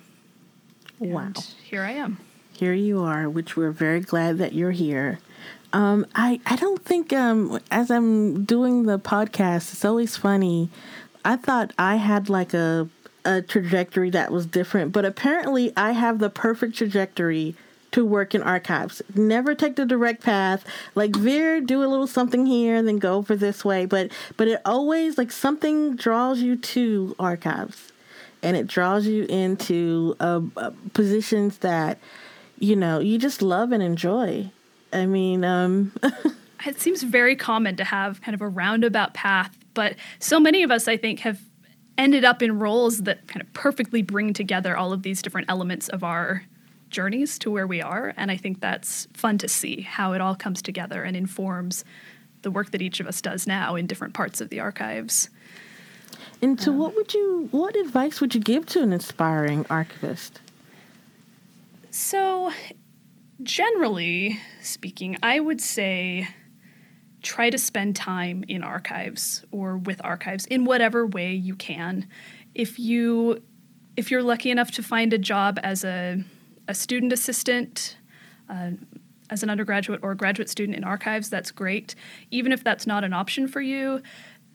Wow. 0.97 1.19
And 1.19 1.37
here 1.61 1.83
I 1.83 1.91
am. 1.91 2.19
Here 2.53 2.73
you 2.73 3.01
are, 3.01 3.29
which 3.29 3.57
we're 3.57 3.71
very 3.71 3.99
glad 3.99 4.37
that 4.37 4.53
you're 4.53 4.71
here. 4.71 5.19
Um, 5.73 6.05
I, 6.13 6.39
I 6.45 6.55
don't 6.55 6.83
think, 6.85 7.11
um, 7.13 7.59
as 7.71 7.89
I'm 7.89 8.45
doing 8.45 8.83
the 8.83 8.99
podcast, 8.99 9.73
it's 9.73 9.83
always 9.83 10.15
funny. 10.15 10.69
I 11.25 11.35
thought 11.35 11.73
I 11.79 11.95
had 11.95 12.29
like 12.29 12.53
a, 12.53 12.87
a 13.25 13.41
trajectory 13.41 14.11
that 14.11 14.31
was 14.31 14.45
different, 14.45 14.91
but 14.91 15.03
apparently 15.03 15.73
I 15.75 15.93
have 15.93 16.19
the 16.19 16.29
perfect 16.29 16.75
trajectory 16.75 17.55
to 17.91 18.05
work 18.05 18.35
in 18.35 18.43
archives. 18.43 19.01
Never 19.15 19.55
take 19.55 19.75
the 19.75 19.85
direct 19.85 20.23
path. 20.23 20.63
Like 20.93 21.15
veer, 21.15 21.59
do 21.61 21.83
a 21.83 21.87
little 21.87 22.07
something 22.07 22.45
here, 22.45 22.75
and 22.75 22.87
then 22.87 22.97
go 22.97 23.15
over 23.15 23.35
this 23.35 23.63
way. 23.63 23.85
But 23.85 24.11
but 24.37 24.47
it 24.47 24.61
always 24.65 25.17
like 25.17 25.31
something 25.31 25.95
draws 25.95 26.41
you 26.41 26.55
to 26.55 27.15
archives, 27.19 27.91
and 28.41 28.57
it 28.57 28.67
draws 28.67 29.05
you 29.05 29.25
into 29.25 30.15
uh, 30.19 30.41
uh, 30.57 30.71
positions 30.93 31.59
that 31.59 31.99
you 32.59 32.75
know 32.75 32.99
you 32.99 33.17
just 33.17 33.41
love 33.41 33.71
and 33.71 33.83
enjoy. 33.83 34.51
I 34.93 35.05
mean, 35.05 35.43
um, 35.43 35.91
it 36.65 36.79
seems 36.79 37.03
very 37.03 37.35
common 37.35 37.75
to 37.77 37.83
have 37.83 38.21
kind 38.21 38.35
of 38.35 38.41
a 38.41 38.47
roundabout 38.47 39.13
path, 39.13 39.57
but 39.73 39.95
so 40.19 40.39
many 40.39 40.63
of 40.63 40.71
us, 40.71 40.87
I 40.87 40.97
think, 40.97 41.19
have 41.19 41.41
ended 41.97 42.25
up 42.25 42.41
in 42.41 42.59
roles 42.59 43.03
that 43.03 43.27
kind 43.27 43.41
of 43.41 43.51
perfectly 43.53 44.01
bring 44.01 44.33
together 44.33 44.75
all 44.75 44.93
of 44.93 45.03
these 45.03 45.21
different 45.21 45.49
elements 45.49 45.89
of 45.89 46.03
our 46.03 46.43
journeys 46.89 47.37
to 47.39 47.51
where 47.51 47.67
we 47.67 47.81
are. 47.81 48.13
And 48.17 48.31
I 48.31 48.37
think 48.37 48.61
that's 48.61 49.07
fun 49.13 49.37
to 49.39 49.47
see 49.47 49.81
how 49.81 50.13
it 50.13 50.21
all 50.21 50.35
comes 50.35 50.61
together 50.61 51.03
and 51.03 51.17
informs 51.17 51.83
the 52.43 52.51
work 52.51 52.71
that 52.71 52.81
each 52.81 52.99
of 52.99 53.07
us 53.07 53.21
does 53.21 53.47
now 53.47 53.75
in 53.75 53.87
different 53.87 54.13
parts 54.13 54.41
of 54.41 54.49
the 54.49 54.59
archives. 54.59 55.29
And 56.41 56.59
so, 56.59 56.71
um, 56.71 56.77
what 56.77 56.95
would 56.95 57.13
you, 57.13 57.47
what 57.51 57.75
advice 57.75 58.21
would 58.21 58.35
you 58.35 58.41
give 58.41 58.65
to 58.67 58.81
an 58.81 58.93
aspiring 58.93 59.65
archivist? 59.69 60.39
So, 61.89 62.51
generally 63.41 64.39
speaking, 64.61 65.17
I 65.23 65.39
would 65.39 65.61
say 65.61 66.27
try 67.21 67.49
to 67.49 67.57
spend 67.57 67.95
time 67.95 68.43
in 68.47 68.63
archives 68.63 69.45
or 69.51 69.77
with 69.77 70.01
archives 70.03 70.45
in 70.45 70.65
whatever 70.65 71.07
way 71.07 71.33
you 71.33 71.55
can. 71.55 72.07
If 72.53 72.77
you 72.77 73.41
if 73.95 74.11
you're 74.11 74.23
lucky 74.23 74.51
enough 74.51 74.71
to 74.71 74.83
find 74.83 75.13
a 75.13 75.17
job 75.17 75.59
as 75.63 75.83
a 75.83 76.23
a 76.67 76.73
student 76.73 77.11
assistant, 77.11 77.97
uh, 78.49 78.71
as 79.29 79.43
an 79.43 79.49
undergraduate 79.49 79.99
or 80.03 80.15
graduate 80.15 80.49
student 80.49 80.77
in 80.77 80.83
archives, 80.83 81.29
that's 81.29 81.51
great. 81.51 81.95
Even 82.31 82.51
if 82.51 82.63
that's 82.63 82.85
not 82.85 83.03
an 83.03 83.13
option 83.13 83.47
for 83.47 83.61
you, 83.61 84.01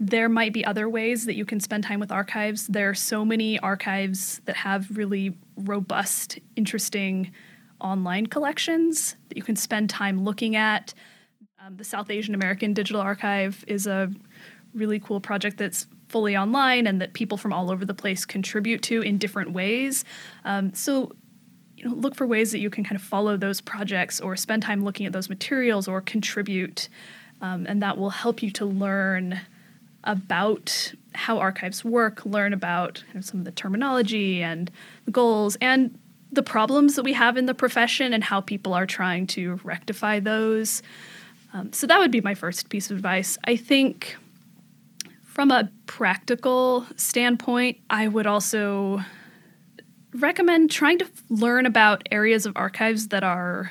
there 0.01 0.29
might 0.29 0.53
be 0.53 0.65
other 0.65 0.89
ways 0.89 1.27
that 1.27 1.35
you 1.35 1.45
can 1.45 1.59
spend 1.59 1.85
time 1.85 2.01
with 2.01 2.13
archives. 2.13 2.67
There 2.69 2.89
are 2.89 2.95
so 2.95 3.25
many 3.25 3.59
archives 3.59 4.41
that 4.45 4.57
have 4.57 4.97
really 4.97 5.37
robust, 5.57 6.39
interesting 6.57 7.33
online 7.81 8.27
collections 8.27 9.17
that 9.29 9.37
you 9.37 9.43
can 9.43 9.57
spend 9.57 9.91
time 9.91 10.25
looking 10.25 10.57
at. 10.57 10.95
Um, 11.65 11.77
the 11.77 11.85
South 11.85 12.11
Asian 12.11 12.35
American 12.35 12.73
Digital 12.73 13.01
Archive 13.01 13.65
is 13.67 13.87
a 13.87 14.11
really 14.75 15.01
cool 15.01 15.21
project 15.21 15.57
that's 15.59 15.87
fully 16.09 16.37
online 16.37 16.87
and 16.87 17.01
that 17.01 17.13
people 17.13 17.37
from 17.37 17.53
all 17.53 17.71
over 17.71 17.85
the 17.85 17.95
place 17.95 18.25
contribute 18.25 18.83
to 18.83 19.03
in 19.03 19.19
different 19.19 19.53
ways. 19.53 20.05
Um, 20.45 20.73
so 20.75 21.13
you 21.77 21.85
know, 21.85 21.95
look 21.95 22.15
for 22.15 22.27
ways 22.27 22.53
that 22.53 22.59
you 22.59 22.71
can 22.71 22.83
kind 22.83 22.97
of 22.97 23.03
follow 23.03 23.37
those 23.37 23.61
projects 23.61 24.21
or 24.21 24.37
spend 24.37 24.63
time 24.63 24.83
looking 24.83 25.07
at 25.07 25.13
those 25.13 25.29
materials 25.29 25.87
or 25.87 26.01
contribute. 26.01 26.89
Um, 27.41 27.67
and 27.69 27.83
that 27.83 27.99
will 27.99 28.11
help 28.11 28.43
you 28.43 28.51
to 28.53 28.65
learn 28.65 29.41
about 30.05 30.95
how 31.15 31.39
archives 31.39 31.85
work, 31.85 32.25
learn 32.25 32.53
about 32.53 33.05
kind 33.07 33.19
of 33.19 33.25
some 33.25 33.39
of 33.39 33.45
the 33.45 33.53
terminology 33.53 34.43
and 34.43 34.71
the 35.05 35.11
goals 35.11 35.57
and 35.61 35.99
the 36.31 36.43
problems 36.43 36.97
that 36.97 37.03
we 37.03 37.15
have 37.15 37.37
in 37.37 37.47
the 37.47 37.55
profession 37.55 38.13
and 38.13 38.23
how 38.23 38.41
people 38.41 38.75
are 38.75 38.87
trying 38.87 39.27
to 39.29 39.59
rectify 39.65 40.21
those. 40.21 40.83
Um, 41.53 41.73
so 41.73 41.87
that 41.87 41.99
would 41.99 42.11
be 42.11 42.21
my 42.21 42.35
first 42.35 42.69
piece 42.69 42.91
of 42.91 42.97
advice. 42.97 43.39
I 43.45 43.57
think 43.57 44.17
from 45.25 45.51
a 45.51 45.71
practical 45.87 46.87
standpoint, 46.97 47.79
I 47.89 48.09
would 48.09 48.27
also 48.27 49.01
recommend 50.13 50.71
trying 50.71 50.99
to 50.99 51.09
learn 51.29 51.65
about 51.65 52.09
areas 52.11 52.45
of 52.45 52.53
archives 52.57 53.09
that 53.09 53.23
are 53.23 53.71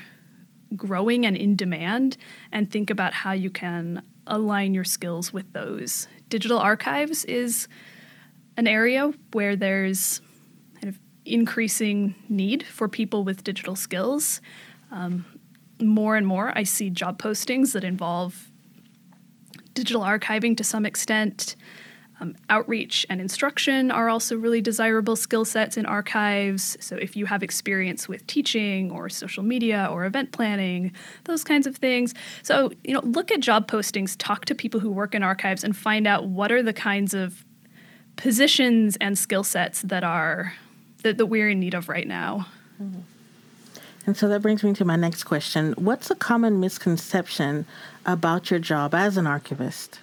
growing 0.76 1.26
and 1.26 1.36
in 1.38 1.56
demand 1.56 2.18
and 2.52 2.72
think 2.72 2.90
about 2.90 3.14
how 3.14 3.32
you 3.32 3.50
can 3.50 4.02
align 4.26 4.74
your 4.74 4.84
skills 4.84 5.32
with 5.32 5.52
those. 5.54 6.08
Digital 6.30 6.58
archives 6.58 7.26
is 7.26 7.68
an 8.58 8.68
area 8.68 9.14
where 9.34 9.56
there's 9.56 10.22
increasing 11.28 12.16
need 12.30 12.64
for 12.64 12.88
people 12.88 13.24
with 13.24 13.44
digital 13.44 13.76
skills. 13.76 14.42
Um, 14.92 15.26
more 15.80 16.16
and 16.16 16.26
more, 16.26 16.52
I 16.56 16.64
see 16.64 16.90
job 16.90 17.22
postings 17.22 17.74
that 17.74 17.84
involve 17.84 18.50
digital 19.74 20.02
archiving 20.02 20.58
to 20.58 20.64
some 20.64 20.86
extent. 20.86 21.56
Um, 22.20 22.36
outreach 22.50 23.06
and 23.12 23.22
instruction 23.22 23.92
are 23.92 24.10
also 24.10 24.36
really 24.36 24.60
desirable 24.60 25.16
skill 25.16 25.46
sets 25.46 25.78
in 25.78 25.86
archives. 25.86 26.76
So, 26.80 26.96
if 26.96 27.16
you 27.16 27.28
have 27.28 27.44
experience 27.44 28.10
with 28.10 28.26
teaching 28.26 28.90
or 28.90 29.08
social 29.08 29.44
media 29.44 29.88
or 29.92 30.04
event 30.04 30.32
planning, 30.32 30.94
those 31.26 31.44
kinds 31.44 31.68
of 31.68 31.76
things. 31.76 32.16
So, 32.42 32.72
you 32.84 32.96
know, 32.96 33.02
look 33.02 33.32
at 33.32 33.40
job 33.40 33.70
postings, 33.70 34.16
talk 34.18 34.46
to 34.46 34.56
people 34.56 34.80
who 34.80 34.90
work 34.90 35.14
in 35.14 35.22
archives, 35.22 35.64
and 35.64 35.78
find 35.78 36.08
out 36.08 36.28
what 36.28 36.52
are 36.52 36.64
the 36.64 36.74
kinds 36.74 37.14
of 37.14 37.46
positions 38.16 38.98
and 39.00 39.16
skill 39.16 39.44
sets 39.44 39.84
that 39.84 40.04
are 40.04 40.54
that, 41.08 41.18
that 41.18 41.26
we're 41.28 41.50
in 41.50 41.60
need 41.60 41.74
of 41.74 41.90
right 41.90 42.08
now. 42.08 42.48
Mm-hmm. 42.82 43.00
And 44.06 44.16
so 44.16 44.28
that 44.30 44.42
brings 44.42 44.64
me 44.64 44.74
to 44.74 44.86
my 44.86 44.96
next 44.96 45.24
question. 45.24 45.74
What's 45.78 46.10
a 46.10 46.16
common 46.16 46.60
misconception 46.60 47.66
about 48.06 48.50
your 48.50 48.60
job 48.60 48.94
as 48.94 49.18
an 49.18 49.28
archivist? 49.28 50.00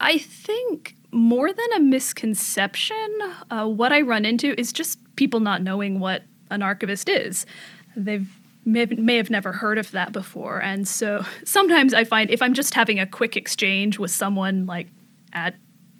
I 0.00 0.18
think 0.18 0.96
more 1.12 1.52
than 1.52 1.72
a 1.76 1.80
misconception, 1.80 3.18
uh, 3.50 3.66
what 3.66 3.92
I 3.92 4.00
run 4.00 4.24
into 4.24 4.58
is 4.58 4.72
just 4.72 4.98
people 5.16 5.40
not 5.40 5.62
knowing 5.62 6.00
what 6.00 6.22
an 6.50 6.62
archivist 6.62 7.08
is. 7.08 7.46
They've 7.96 8.28
may 8.64 8.84
may 8.86 9.16
have 9.16 9.30
never 9.30 9.52
heard 9.52 9.78
of 9.78 9.92
that 9.92 10.12
before, 10.12 10.60
and 10.60 10.86
so 10.86 11.24
sometimes 11.44 11.94
I 11.94 12.04
find 12.04 12.30
if 12.30 12.42
I'm 12.42 12.54
just 12.54 12.74
having 12.74 12.98
a 12.98 13.06
quick 13.06 13.36
exchange 13.36 13.98
with 13.98 14.10
someone 14.10 14.66
like 14.66 14.88
at 15.32 15.54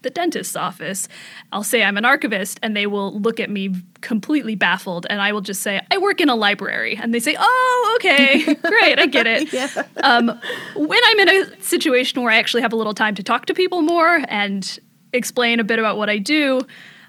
the 0.07 0.11
dentist's 0.11 0.55
office, 0.55 1.09
I'll 1.51 1.65
say 1.65 1.83
I'm 1.83 1.97
an 1.97 2.05
archivist, 2.05 2.61
and 2.63 2.77
they 2.77 2.87
will 2.87 3.19
look 3.19 3.41
at 3.41 3.51
me 3.51 3.75
completely 4.03 4.55
baffled, 4.55 5.05
and 5.11 5.21
I 5.21 5.33
will 5.33 5.41
just 5.41 5.63
say 5.63 5.81
I 5.91 5.99
work 5.99 6.21
in 6.21 6.29
a 6.29 6.37
library, 6.37 6.97
and 6.97 7.13
they 7.13 7.19
say, 7.19 7.35
"Oh, 7.37 7.97
okay, 7.97 8.55
great, 8.55 9.01
I 9.01 9.07
get 9.07 9.27
it." 9.27 9.53
yeah. 9.53 9.83
um, 10.05 10.29
when 10.77 11.01
I'm 11.07 11.19
in 11.19 11.29
a 11.29 11.61
situation 11.61 12.23
where 12.23 12.31
I 12.31 12.37
actually 12.37 12.63
have 12.63 12.73
a 12.73 12.77
little 12.77 12.95
time 12.95 13.17
to 13.17 13.25
talk 13.25 13.47
to 13.47 13.55
people 13.55 13.83
more 13.83 14.23
and 14.29 14.79
explain 15.13 15.59
a 15.59 15.65
bit 15.65 15.81
about 15.81 15.97
what 15.97 16.09
I 16.09 16.19
do, 16.19 16.61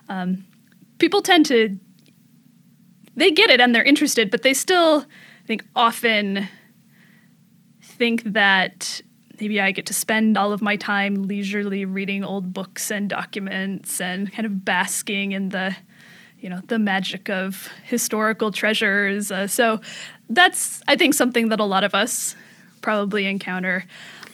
um, 0.09 0.43
people 0.97 1.21
tend 1.21 1.45
to 1.47 1.77
they 3.15 3.29
get 3.29 3.51
it 3.51 3.61
and 3.61 3.75
they're 3.75 3.83
interested, 3.83 4.31
but 4.31 4.41
they 4.41 4.55
still, 4.55 5.05
I 5.43 5.47
think, 5.47 5.63
often 5.75 6.47
think 7.79 8.23
that 8.23 9.01
maybe 9.39 9.61
I 9.61 9.71
get 9.71 9.85
to 9.87 9.93
spend 9.93 10.37
all 10.37 10.51
of 10.51 10.61
my 10.61 10.75
time 10.75 11.23
leisurely 11.23 11.85
reading 11.85 12.23
old 12.23 12.53
books 12.53 12.91
and 12.91 13.09
documents 13.09 14.01
and 14.01 14.31
kind 14.31 14.45
of 14.45 14.65
basking 14.65 15.31
in 15.31 15.49
the 15.49 15.75
you 16.39 16.49
know 16.49 16.61
the 16.67 16.79
magic 16.79 17.29
of 17.29 17.69
historical 17.83 18.51
treasures. 18.51 19.31
Uh, 19.31 19.47
so 19.47 19.81
that's 20.29 20.83
i 20.89 20.95
think 20.95 21.13
something 21.13 21.49
that 21.49 21.59
a 21.59 21.63
lot 21.63 21.83
of 21.83 21.95
us 21.95 22.35
probably 22.81 23.25
encounter. 23.25 23.85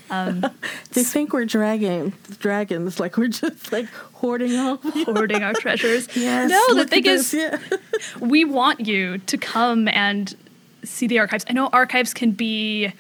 Um, 0.09 0.45
they 0.91 1.03
think 1.03 1.33
we're 1.33 1.45
dragging 1.45 2.13
dragons 2.39 2.99
like 2.99 3.17
we're 3.17 3.29
just 3.29 3.71
like 3.71 3.87
hoarding 4.13 4.55
all 4.57 4.77
hoarding 5.05 5.43
our 5.43 5.53
treasures. 5.59 6.07
Yes, 6.15 6.49
no 6.49 6.75
the 6.75 6.85
thing 6.85 7.05
is 7.05 7.33
yeah. 7.33 7.57
we 8.19 8.45
want 8.45 8.81
you 8.81 9.17
to 9.19 9.37
come 9.37 9.87
and 9.87 10.35
see 10.83 11.07
the 11.07 11.19
archives. 11.19 11.45
I 11.49 11.53
know 11.53 11.67
archives 11.67 12.13
can 12.13 12.31
be 12.31 12.91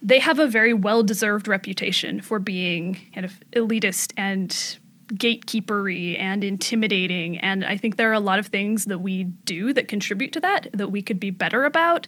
they 0.00 0.18
have 0.18 0.38
a 0.38 0.46
very 0.46 0.72
well 0.72 1.02
deserved 1.02 1.48
reputation 1.48 2.20
for 2.20 2.38
being 2.38 2.98
kind 3.14 3.24
of 3.24 3.40
elitist 3.52 4.12
and 4.16 4.78
gatekeepery 5.14 6.18
and 6.18 6.44
intimidating. 6.44 7.38
And 7.38 7.64
I 7.64 7.76
think 7.76 7.96
there 7.96 8.10
are 8.10 8.14
a 8.14 8.20
lot 8.20 8.38
of 8.38 8.48
things 8.48 8.84
that 8.86 8.98
we 8.98 9.24
do 9.24 9.72
that 9.72 9.88
contribute 9.88 10.32
to 10.34 10.40
that 10.40 10.68
that 10.72 10.88
we 10.88 11.02
could 11.02 11.18
be 11.18 11.30
better 11.30 11.64
about. 11.64 12.06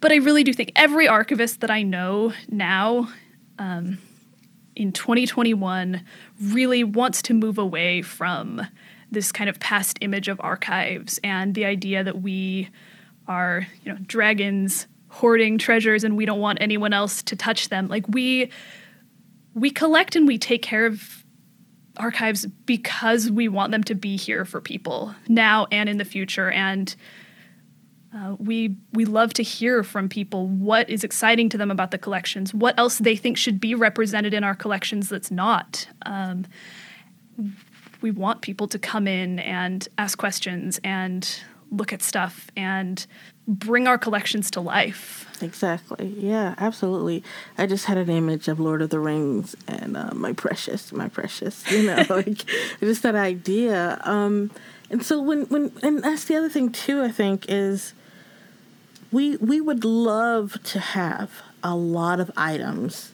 But 0.00 0.12
I 0.12 0.16
really 0.16 0.44
do 0.44 0.52
think 0.52 0.72
every 0.76 1.08
archivist 1.08 1.60
that 1.60 1.70
I 1.70 1.82
know 1.82 2.32
now 2.48 3.08
um, 3.58 3.98
in 4.76 4.92
2021 4.92 6.04
really 6.40 6.84
wants 6.84 7.20
to 7.22 7.34
move 7.34 7.58
away 7.58 8.02
from 8.02 8.62
this 9.10 9.32
kind 9.32 9.50
of 9.50 9.58
past 9.58 9.98
image 10.00 10.28
of 10.28 10.40
archives 10.40 11.18
and 11.24 11.54
the 11.54 11.64
idea 11.64 12.04
that 12.04 12.22
we 12.22 12.68
are, 13.26 13.66
you 13.82 13.92
know, 13.92 13.98
dragons 14.06 14.86
hoarding 15.08 15.58
treasures 15.58 16.04
and 16.04 16.16
we 16.16 16.24
don't 16.24 16.40
want 16.40 16.58
anyone 16.60 16.92
else 16.92 17.22
to 17.24 17.36
touch 17.36 17.68
them. 17.68 17.88
Like 17.88 18.06
we 18.08 18.50
we 19.54 19.70
collect 19.70 20.14
and 20.14 20.26
we 20.26 20.38
take 20.38 20.62
care 20.62 20.86
of 20.86 21.24
archives 21.96 22.46
because 22.64 23.30
we 23.30 23.48
want 23.48 23.72
them 23.72 23.82
to 23.82 23.94
be 23.94 24.16
here 24.16 24.44
for 24.44 24.60
people 24.60 25.14
now 25.26 25.66
and 25.72 25.88
in 25.88 25.98
the 25.98 26.04
future 26.04 26.50
and 26.50 26.94
uh, 28.14 28.36
we 28.38 28.74
we 28.92 29.04
love 29.04 29.34
to 29.34 29.42
hear 29.42 29.82
from 29.82 30.08
people 30.08 30.46
what 30.48 30.88
is 30.88 31.04
exciting 31.04 31.48
to 31.50 31.58
them 31.58 31.70
about 31.70 31.90
the 31.90 31.98
collections, 31.98 32.54
what 32.54 32.78
else 32.78 32.98
they 32.98 33.14
think 33.14 33.36
should 33.36 33.60
be 33.60 33.74
represented 33.74 34.32
in 34.32 34.42
our 34.42 34.54
collections 34.54 35.08
that's 35.10 35.30
not. 35.30 35.86
Um, 36.06 36.46
we 38.00 38.10
want 38.10 38.40
people 38.40 38.66
to 38.68 38.78
come 38.78 39.06
in 39.06 39.38
and 39.40 39.86
ask 39.98 40.16
questions 40.16 40.80
and 40.82 41.28
look 41.70 41.92
at 41.92 42.02
stuff 42.02 42.50
and 42.56 43.06
bring 43.46 43.86
our 43.86 43.98
collections 43.98 44.50
to 44.52 44.60
life. 44.60 45.26
Exactly. 45.42 46.14
Yeah, 46.18 46.54
absolutely. 46.58 47.22
I 47.56 47.66
just 47.66 47.86
had 47.86 47.96
an 47.96 48.10
image 48.10 48.48
of 48.48 48.60
Lord 48.60 48.82
of 48.82 48.90
the 48.90 49.00
Rings 49.00 49.54
and 49.66 49.96
uh, 49.96 50.10
my 50.14 50.32
precious, 50.32 50.92
my 50.92 51.08
precious, 51.08 51.70
you 51.70 51.84
know, 51.84 52.04
like 52.08 52.44
just 52.80 53.02
that 53.02 53.14
idea. 53.14 54.00
Um, 54.04 54.50
and 54.90 55.04
so 55.04 55.20
when, 55.20 55.42
when, 55.46 55.72
and 55.82 56.02
that's 56.02 56.24
the 56.24 56.36
other 56.36 56.48
thing 56.48 56.72
too, 56.72 57.02
I 57.02 57.10
think 57.10 57.46
is 57.48 57.92
we, 59.10 59.36
we 59.36 59.60
would 59.60 59.84
love 59.84 60.58
to 60.64 60.80
have 60.80 61.30
a 61.62 61.74
lot 61.74 62.20
of 62.20 62.30
items 62.36 63.12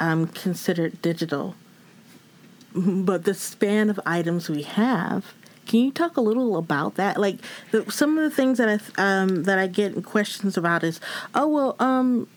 um, 0.00 0.26
considered 0.26 1.00
digital, 1.02 1.54
but 2.74 3.24
the 3.24 3.34
span 3.34 3.90
of 3.90 4.00
items 4.04 4.48
we 4.48 4.62
have 4.62 5.34
can 5.66 5.80
you 5.80 5.90
talk 5.90 6.16
a 6.16 6.20
little 6.20 6.56
about 6.56 6.96
that? 6.96 7.18
Like 7.18 7.36
the, 7.70 7.90
some 7.90 8.18
of 8.18 8.24
the 8.24 8.30
things 8.34 8.58
that 8.58 8.68
I 8.68 8.78
um, 9.02 9.44
that 9.44 9.58
I 9.58 9.66
get 9.66 10.04
questions 10.04 10.56
about 10.56 10.84
is, 10.84 11.00
oh 11.34 11.48
well, 11.48 11.76
um, 11.78 12.28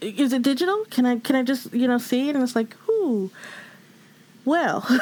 is 0.00 0.32
it 0.32 0.42
digital? 0.42 0.84
Can 0.90 1.06
I 1.06 1.18
can 1.18 1.36
I 1.36 1.42
just 1.42 1.72
you 1.72 1.88
know 1.88 1.98
see 1.98 2.28
it? 2.28 2.34
And 2.34 2.42
it's 2.42 2.56
like, 2.56 2.74
whoo, 2.88 3.30
well. 4.44 4.86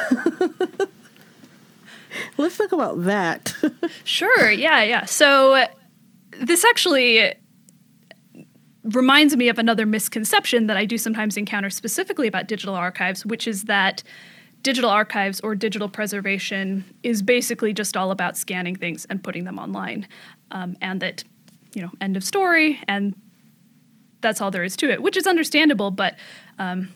Let's 2.37 2.57
talk 2.57 2.71
about 2.71 3.03
that. 3.03 3.53
sure. 4.03 4.49
Yeah. 4.49 4.83
Yeah. 4.83 5.05
So 5.05 5.65
this 6.39 6.63
actually 6.63 7.33
reminds 8.83 9.35
me 9.35 9.49
of 9.49 9.57
another 9.57 9.85
misconception 9.85 10.67
that 10.67 10.77
I 10.77 10.85
do 10.85 10.97
sometimes 10.97 11.37
encounter 11.37 11.69
specifically 11.69 12.27
about 12.27 12.47
digital 12.47 12.75
archives, 12.75 13.25
which 13.25 13.47
is 13.47 13.63
that 13.63 14.03
digital 14.65 14.89
archives 14.89 15.39
or 15.41 15.53
digital 15.53 15.87
preservation 15.87 16.83
is 17.03 17.21
basically 17.21 17.71
just 17.71 17.95
all 17.95 18.09
about 18.09 18.35
scanning 18.35 18.75
things 18.75 19.05
and 19.11 19.23
putting 19.23 19.43
them 19.43 19.59
online. 19.59 20.07
Um, 20.49 20.75
and 20.81 20.99
that, 21.01 21.23
you 21.75 21.83
know, 21.83 21.91
end 22.01 22.17
of 22.17 22.23
story, 22.23 22.79
and 22.87 23.15
that's 24.21 24.41
all 24.41 24.49
there 24.49 24.63
is 24.63 24.75
to 24.77 24.89
it, 24.89 25.03
which 25.03 25.17
is 25.17 25.27
understandable, 25.27 25.91
but 25.91 26.15
um, 26.57 26.89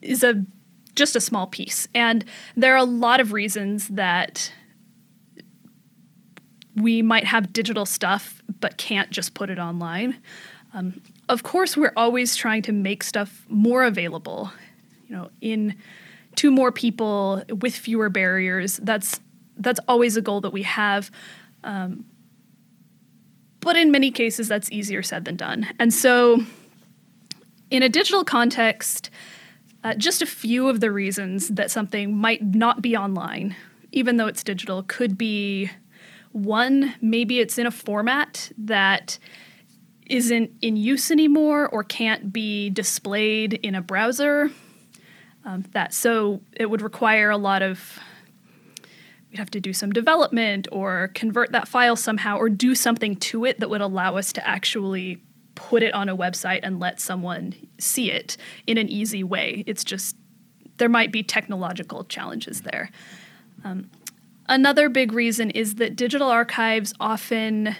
is 0.00 0.22
a 0.22 0.46
just 0.94 1.16
a 1.16 1.20
small 1.20 1.48
piece. 1.48 1.88
And 1.92 2.24
there 2.56 2.72
are 2.74 2.78
a 2.78 2.84
lot 2.84 3.18
of 3.18 3.32
reasons 3.32 3.88
that 3.88 4.52
we 6.76 7.02
might 7.02 7.24
have 7.24 7.52
digital 7.52 7.84
stuff 7.84 8.42
but 8.60 8.76
can't 8.76 9.10
just 9.10 9.34
put 9.34 9.50
it 9.50 9.58
online. 9.58 10.18
Um, 10.72 11.00
of 11.28 11.42
course, 11.42 11.76
we're 11.76 11.92
always 11.96 12.36
trying 12.36 12.62
to 12.62 12.72
make 12.72 13.02
stuff 13.02 13.44
more 13.48 13.82
available, 13.82 14.52
you 15.08 15.16
know, 15.16 15.30
in 15.40 15.74
to 16.38 16.52
more 16.52 16.70
people 16.70 17.42
with 17.60 17.74
fewer 17.74 18.08
barriers. 18.08 18.76
That's 18.76 19.20
that's 19.56 19.80
always 19.88 20.16
a 20.16 20.22
goal 20.22 20.40
that 20.42 20.52
we 20.52 20.62
have. 20.62 21.10
Um, 21.64 22.04
but 23.58 23.76
in 23.76 23.90
many 23.90 24.12
cases, 24.12 24.46
that's 24.46 24.70
easier 24.70 25.02
said 25.02 25.24
than 25.24 25.34
done. 25.34 25.66
And 25.80 25.92
so, 25.92 26.44
in 27.72 27.82
a 27.82 27.88
digital 27.88 28.22
context, 28.22 29.10
uh, 29.82 29.94
just 29.94 30.22
a 30.22 30.26
few 30.26 30.68
of 30.68 30.78
the 30.78 30.92
reasons 30.92 31.48
that 31.48 31.72
something 31.72 32.16
might 32.16 32.40
not 32.42 32.82
be 32.82 32.96
online, 32.96 33.56
even 33.90 34.16
though 34.16 34.28
it's 34.28 34.44
digital, 34.44 34.84
could 34.84 35.18
be 35.18 35.68
one, 36.30 36.94
maybe 37.00 37.40
it's 37.40 37.58
in 37.58 37.66
a 37.66 37.72
format 37.72 38.52
that 38.56 39.18
isn't 40.06 40.52
in 40.62 40.76
use 40.76 41.10
anymore 41.10 41.68
or 41.68 41.82
can't 41.82 42.32
be 42.32 42.70
displayed 42.70 43.54
in 43.54 43.74
a 43.74 43.82
browser 43.82 44.52
um, 45.44 45.64
that. 45.72 45.92
So 45.94 46.40
it 46.52 46.66
would 46.66 46.82
require 46.82 47.30
a 47.30 47.36
lot 47.36 47.62
of 47.62 47.98
we'd 49.30 49.38
have 49.38 49.50
to 49.50 49.60
do 49.60 49.72
some 49.72 49.90
development 49.90 50.68
or 50.72 51.10
convert 51.14 51.52
that 51.52 51.68
file 51.68 51.96
somehow 51.96 52.38
or 52.38 52.48
do 52.48 52.74
something 52.74 53.16
to 53.16 53.44
it 53.44 53.60
that 53.60 53.68
would 53.68 53.80
allow 53.80 54.16
us 54.16 54.32
to 54.32 54.46
actually 54.46 55.22
put 55.54 55.82
it 55.82 55.92
on 55.92 56.08
a 56.08 56.16
website 56.16 56.60
and 56.62 56.80
let 56.80 57.00
someone 57.00 57.54
see 57.78 58.10
it 58.10 58.36
in 58.66 58.78
an 58.78 58.88
easy 58.88 59.22
way. 59.22 59.64
It's 59.66 59.84
just 59.84 60.16
there 60.78 60.88
might 60.88 61.12
be 61.12 61.22
technological 61.22 62.04
challenges 62.04 62.62
there. 62.62 62.90
Um, 63.64 63.90
another 64.48 64.88
big 64.88 65.12
reason 65.12 65.50
is 65.50 65.74
that 65.74 65.96
digital 65.96 66.28
archives 66.28 66.94
often 67.00 67.76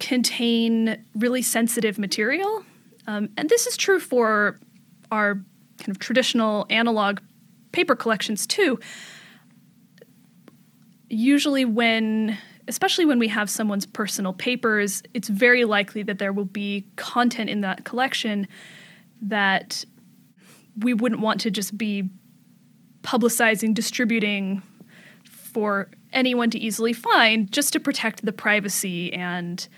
contain 0.00 1.04
really 1.14 1.42
sensitive 1.42 1.98
material. 1.98 2.64
Um, 3.06 3.28
and 3.36 3.48
this 3.48 3.66
is 3.66 3.76
true 3.76 4.00
for 4.00 4.58
our 5.12 5.40
kind 5.78 5.90
of 5.90 5.98
traditional 5.98 6.66
analog 6.70 7.20
paper 7.72 7.96
collections 7.96 8.46
too, 8.46 8.78
usually 11.08 11.64
when 11.64 12.38
especially 12.66 13.04
when 13.04 13.18
we 13.18 13.28
have 13.28 13.50
someone's 13.50 13.84
personal 13.84 14.32
papers, 14.32 15.02
it's 15.12 15.28
very 15.28 15.64
likely 15.64 16.02
that 16.02 16.18
there 16.18 16.32
will 16.32 16.46
be 16.46 16.86
content 16.96 17.50
in 17.50 17.60
that 17.60 17.84
collection 17.84 18.48
that 19.20 19.84
we 20.78 20.94
wouldn't 20.94 21.20
want 21.20 21.40
to 21.42 21.50
just 21.50 21.76
be 21.76 22.08
publicizing, 23.02 23.74
distributing 23.74 24.62
for 25.24 25.90
anyone 26.12 26.50
to 26.50 26.58
easily 26.58 26.92
find 26.92 27.52
just 27.52 27.72
to 27.72 27.80
protect 27.80 28.24
the 28.24 28.32
privacy 28.32 29.12
and 29.12 29.68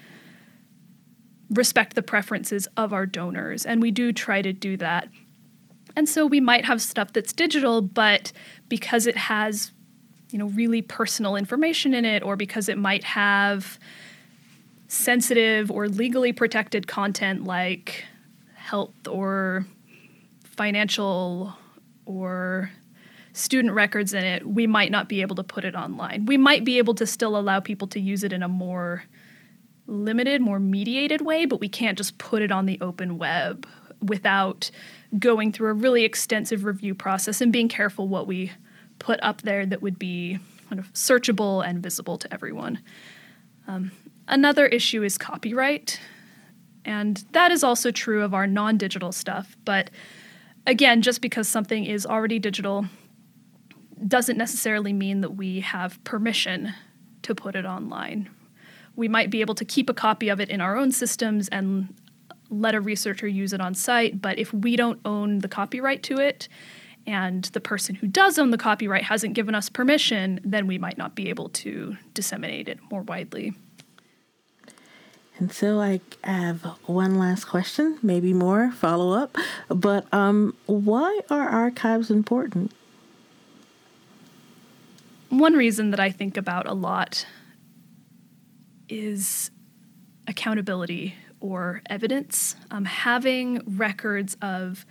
respect 1.51 1.95
the 1.95 2.03
preferences 2.03 2.69
of 2.77 2.93
our 2.93 3.07
donors. 3.07 3.67
And 3.67 3.83
we 3.83 3.91
do 3.91 4.13
try 4.13 4.43
to 4.43 4.53
do 4.53 4.77
that. 4.79 5.09
And 5.97 6.09
so 6.09 6.27
we 6.27 6.41
might 6.41 6.67
have 6.67 6.83
stuff 6.83 7.13
that's 7.15 7.33
digital, 7.33 7.81
but 7.81 8.31
because 8.69 9.07
it 9.07 9.17
has, 9.17 9.73
you 10.31 10.39
know, 10.39 10.49
really 10.49 10.83
personal 10.83 11.37
information 11.37 11.95
in 11.95 12.05
it, 12.05 12.23
or 12.23 12.37
because 12.37 12.69
it 12.69 12.77
might 12.77 13.03
have 13.03 13.79
sensitive 14.89 15.71
or 15.71 15.89
legally 15.89 16.33
protected 16.33 16.87
content 16.87 17.45
like 17.45 18.05
health 18.55 19.09
or 19.09 19.67
financial 20.45 21.57
or 22.05 22.71
student 23.33 23.75
records 23.75 24.15
in 24.15 24.25
it, 24.25 24.47
we 24.47 24.67
might 24.67 24.91
not 24.91 25.09
be 25.09 25.21
able 25.21 25.37
to 25.37 25.45
put 25.45 25.65
it 25.65 25.75
online. 25.75 26.27
We 26.27 26.37
might 26.37 26.65
be 26.65 26.79
able 26.79 26.95
to 26.95 27.07
still 27.07 27.37
allow 27.37 27.61
people 27.61 27.89
to 27.89 28.01
use 28.01 28.23
it 28.23 28.33
in 28.33 28.43
a 28.43 28.49
more 28.49 29.05
limited, 29.87 30.41
more 30.41 30.59
mediated 30.59 31.21
way, 31.21 31.45
but 31.45 31.61
we 31.61 31.69
can't 31.69 31.99
just 31.99 32.19
put 32.19 32.43
it 32.43 32.51
on 32.51 32.67
the 32.67 32.79
open 32.81 33.19
web 33.19 33.67
without 34.01 34.71
going 35.19 35.53
through 35.53 35.71
a 35.71 35.75
really 35.75 36.05
extensive 36.05 36.65
review 36.65 36.95
process 36.95 37.41
and 37.41 37.53
being 37.53 37.69
careful 37.69 38.09
what 38.09 38.27
we 38.27 38.53
put 38.99 39.21
up 39.23 39.43
there 39.43 39.67
that 39.67 39.83
would 39.83 39.99
be 39.99 40.39
kind 40.69 40.79
of 40.79 40.93
searchable 40.93 41.67
and 41.67 41.83
visible 41.83 42.19
to 42.19 42.33
everyone. 42.33 42.81
Um, 43.69 43.93
another 44.29 44.67
issue 44.67 45.03
is 45.03 45.19
copyright, 45.19 46.01
and 46.85 47.25
that 47.33 47.51
is 47.51 47.63
also 47.63 47.91
true 47.91 48.23
of 48.23 48.35
our 48.35 48.47
non 48.47 48.77
digital 48.77 49.13
stuff, 49.13 49.57
but 49.65 49.91
again, 50.67 51.03
just 51.03 51.21
because 51.21 51.49
something 51.49 51.85
is 51.85 52.05
already 52.05 52.39
digital 52.39 52.87
doesn't 54.07 54.37
necessarily 54.37 54.93
mean 54.93 55.21
that 55.23 55.37
we 55.37 55.61
have 55.61 56.03
permission 56.05 56.75
to 57.23 57.35
put 57.35 57.55
it 57.55 57.65
online. 57.65 58.29
We 58.95 59.09
might 59.09 59.31
be 59.31 59.41
able 59.41 59.55
to 59.55 59.65
keep 59.65 59.89
a 59.89 59.95
copy 59.95 60.29
of 60.29 60.41
it 60.41 60.49
in 60.49 60.61
our 60.61 60.77
own 60.77 60.93
systems 60.93 61.49
and 61.49 61.95
let 62.51 62.75
a 62.75 62.81
researcher 62.81 63.27
use 63.27 63.53
it 63.53 63.61
on 63.61 63.75
site, 63.75 64.21
but 64.21 64.39
if 64.39 64.53
we 64.53 64.77
don't 64.77 65.01
own 65.05 65.41
the 65.41 65.49
copyright 65.49 66.03
to 66.05 66.19
it 66.19 66.49
and 67.07 67.45
the 67.47 67.61
person 67.61 67.95
who 67.95 68.07
does 68.07 68.39
own 68.39 68.51
the 68.51 68.59
copyright 68.59 69.05
hasn't 69.05 69.35
given 69.35 69.55
us 69.55 69.69
permission, 69.69 70.41
then 70.45 70.67
we 70.67 70.79
might 70.79 70.99
not 70.99 71.15
be 71.15 71.29
able 71.29 71.49
to 71.51 71.97
disseminate 72.15 72.69
it 72.69 72.79
more 72.91 73.03
widely. 73.03 73.53
And 75.39 75.53
so 75.53 75.81
I 75.81 76.01
have 76.25 76.63
one 76.87 77.19
last 77.19 77.45
question, 77.45 77.99
maybe 78.03 78.33
more 78.33 78.73
follow 78.73 79.13
up, 79.13 79.37
but 79.69 80.13
um, 80.13 80.57
why 80.67 81.21
are 81.29 81.49
archives 81.49 82.11
important? 82.11 82.73
one 85.39 85.55
reason 85.55 85.91
that 85.91 86.01
I 86.01 86.11
think 86.11 86.37
about 86.37 86.67
a 86.67 86.73
lot 86.73 87.27
is 88.89 89.51
accountability 90.27 91.15
or 91.41 91.83
evidence. 91.89 92.57
Um, 92.71 92.85
having 92.85 93.63
records 93.67 94.37
of 94.41 94.87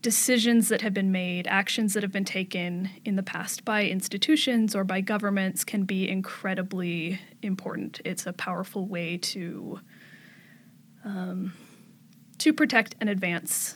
decisions 0.00 0.68
that 0.68 0.80
have 0.82 0.94
been 0.94 1.10
made, 1.10 1.46
actions 1.46 1.94
that 1.94 2.02
have 2.02 2.12
been 2.12 2.24
taken 2.24 2.90
in 3.04 3.16
the 3.16 3.22
past 3.22 3.64
by 3.64 3.84
institutions 3.84 4.74
or 4.74 4.84
by 4.84 5.00
governments 5.00 5.64
can 5.64 5.84
be 5.84 6.08
incredibly 6.08 7.20
important. 7.42 8.00
It's 8.04 8.26
a 8.26 8.32
powerful 8.32 8.86
way 8.86 9.18
to 9.18 9.80
um, 11.04 11.52
to 12.38 12.52
protect 12.52 12.94
and 13.00 13.08
advance 13.08 13.74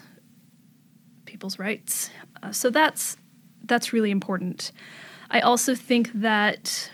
people's 1.25 1.59
rights. 1.59 2.11
Uh, 2.43 2.53
so 2.53 2.71
that's 2.71 3.17
that's 3.65 3.93
really 3.93 4.11
important. 4.11 4.73
I 5.31 5.41
also 5.41 5.75
think 5.75 6.11
that 6.15 6.91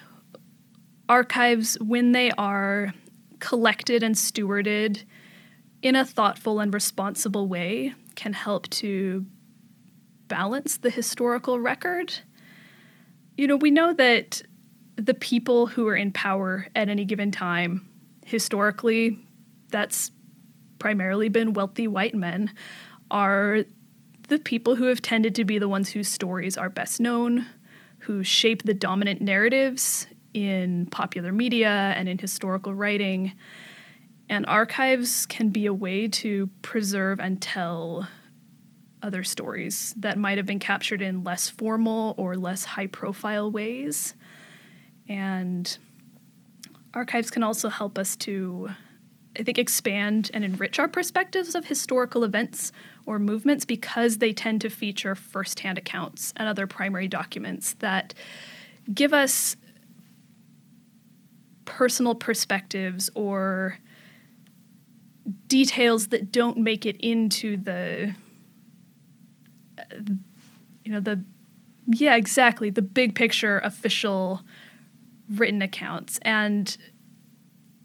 archives, 1.08 1.76
when 1.80 2.12
they 2.12 2.30
are 2.32 2.92
collected 3.40 4.02
and 4.02 4.14
stewarded 4.14 5.04
in 5.82 5.94
a 5.94 6.04
thoughtful 6.04 6.60
and 6.60 6.74
responsible 6.74 7.46
way, 7.46 7.94
can 8.16 8.32
help 8.32 8.68
to 8.70 9.24
balance 10.26 10.76
the 10.78 10.90
historical 10.90 11.60
record. 11.60 12.12
You 13.36 13.46
know, 13.46 13.56
we 13.56 13.70
know 13.70 13.92
that 13.94 14.42
the 14.96 15.14
people 15.14 15.66
who 15.66 15.86
are 15.86 15.96
in 15.96 16.12
power 16.12 16.66
at 16.74 16.88
any 16.88 17.04
given 17.04 17.30
time, 17.30 17.88
historically, 18.26 19.18
that's 19.70 20.10
primarily 20.78 21.28
been 21.28 21.52
wealthy 21.52 21.86
white 21.86 22.14
men, 22.14 22.52
are 23.10 23.64
the 24.28 24.38
people 24.38 24.74
who 24.74 24.84
have 24.84 25.00
tended 25.00 25.34
to 25.36 25.44
be 25.44 25.58
the 25.58 25.68
ones 25.68 25.90
whose 25.90 26.08
stories 26.08 26.58
are 26.58 26.68
best 26.68 27.00
known, 27.00 27.46
who 28.00 28.22
shape 28.22 28.64
the 28.64 28.74
dominant 28.74 29.20
narratives 29.20 30.06
in 30.34 30.86
popular 30.86 31.32
media 31.32 31.94
and 31.96 32.08
in 32.08 32.18
historical 32.18 32.74
writing. 32.74 33.32
And 34.28 34.44
archives 34.46 35.26
can 35.26 35.48
be 35.48 35.66
a 35.66 35.74
way 35.74 36.08
to 36.08 36.48
preserve 36.62 37.18
and 37.18 37.40
tell 37.40 38.06
other 39.02 39.24
stories 39.24 39.94
that 39.96 40.18
might 40.18 40.36
have 40.38 40.46
been 40.46 40.58
captured 40.58 41.02
in 41.02 41.24
less 41.24 41.48
formal 41.48 42.14
or 42.16 42.36
less 42.36 42.64
high 42.64 42.86
profile 42.86 43.50
ways. 43.50 44.14
And 45.08 45.78
archives 46.92 47.30
can 47.30 47.42
also 47.42 47.68
help 47.68 47.96
us 47.96 48.16
to, 48.16 48.70
I 49.38 49.42
think, 49.42 49.58
expand 49.58 50.30
and 50.34 50.44
enrich 50.44 50.78
our 50.78 50.88
perspectives 50.88 51.54
of 51.54 51.64
historical 51.66 52.24
events 52.24 52.72
or 53.06 53.18
movements 53.18 53.64
because 53.64 54.18
they 54.18 54.32
tend 54.32 54.60
to 54.62 54.68
feature 54.68 55.14
firsthand 55.14 55.78
accounts 55.78 56.34
and 56.36 56.48
other 56.48 56.66
primary 56.66 57.08
documents 57.08 57.74
that 57.78 58.14
give 58.92 59.12
us 59.12 59.56
personal 61.68 62.14
perspectives 62.14 63.10
or 63.14 63.78
details 65.48 66.08
that 66.08 66.32
don't 66.32 66.56
make 66.56 66.86
it 66.86 66.96
into 66.96 67.58
the 67.58 68.14
you 70.82 70.90
know 70.90 70.98
the 70.98 71.22
yeah 71.86 72.16
exactly 72.16 72.70
the 72.70 72.80
big 72.80 73.14
picture 73.14 73.58
official 73.58 74.40
written 75.28 75.60
accounts. 75.60 76.18
And 76.22 76.74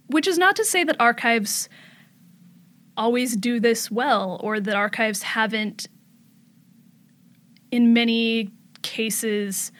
which 0.07 0.27
is 0.27 0.37
not 0.37 0.55
to 0.55 0.63
say 0.63 0.85
that 0.85 0.95
archives 0.97 1.67
always 2.95 3.35
do 3.35 3.59
this 3.59 3.91
well 3.91 4.39
or 4.41 4.61
that 4.61 4.75
archives 4.75 5.23
haven't 5.23 5.87
in 7.69 7.91
many 7.91 8.49
cases 8.81 9.73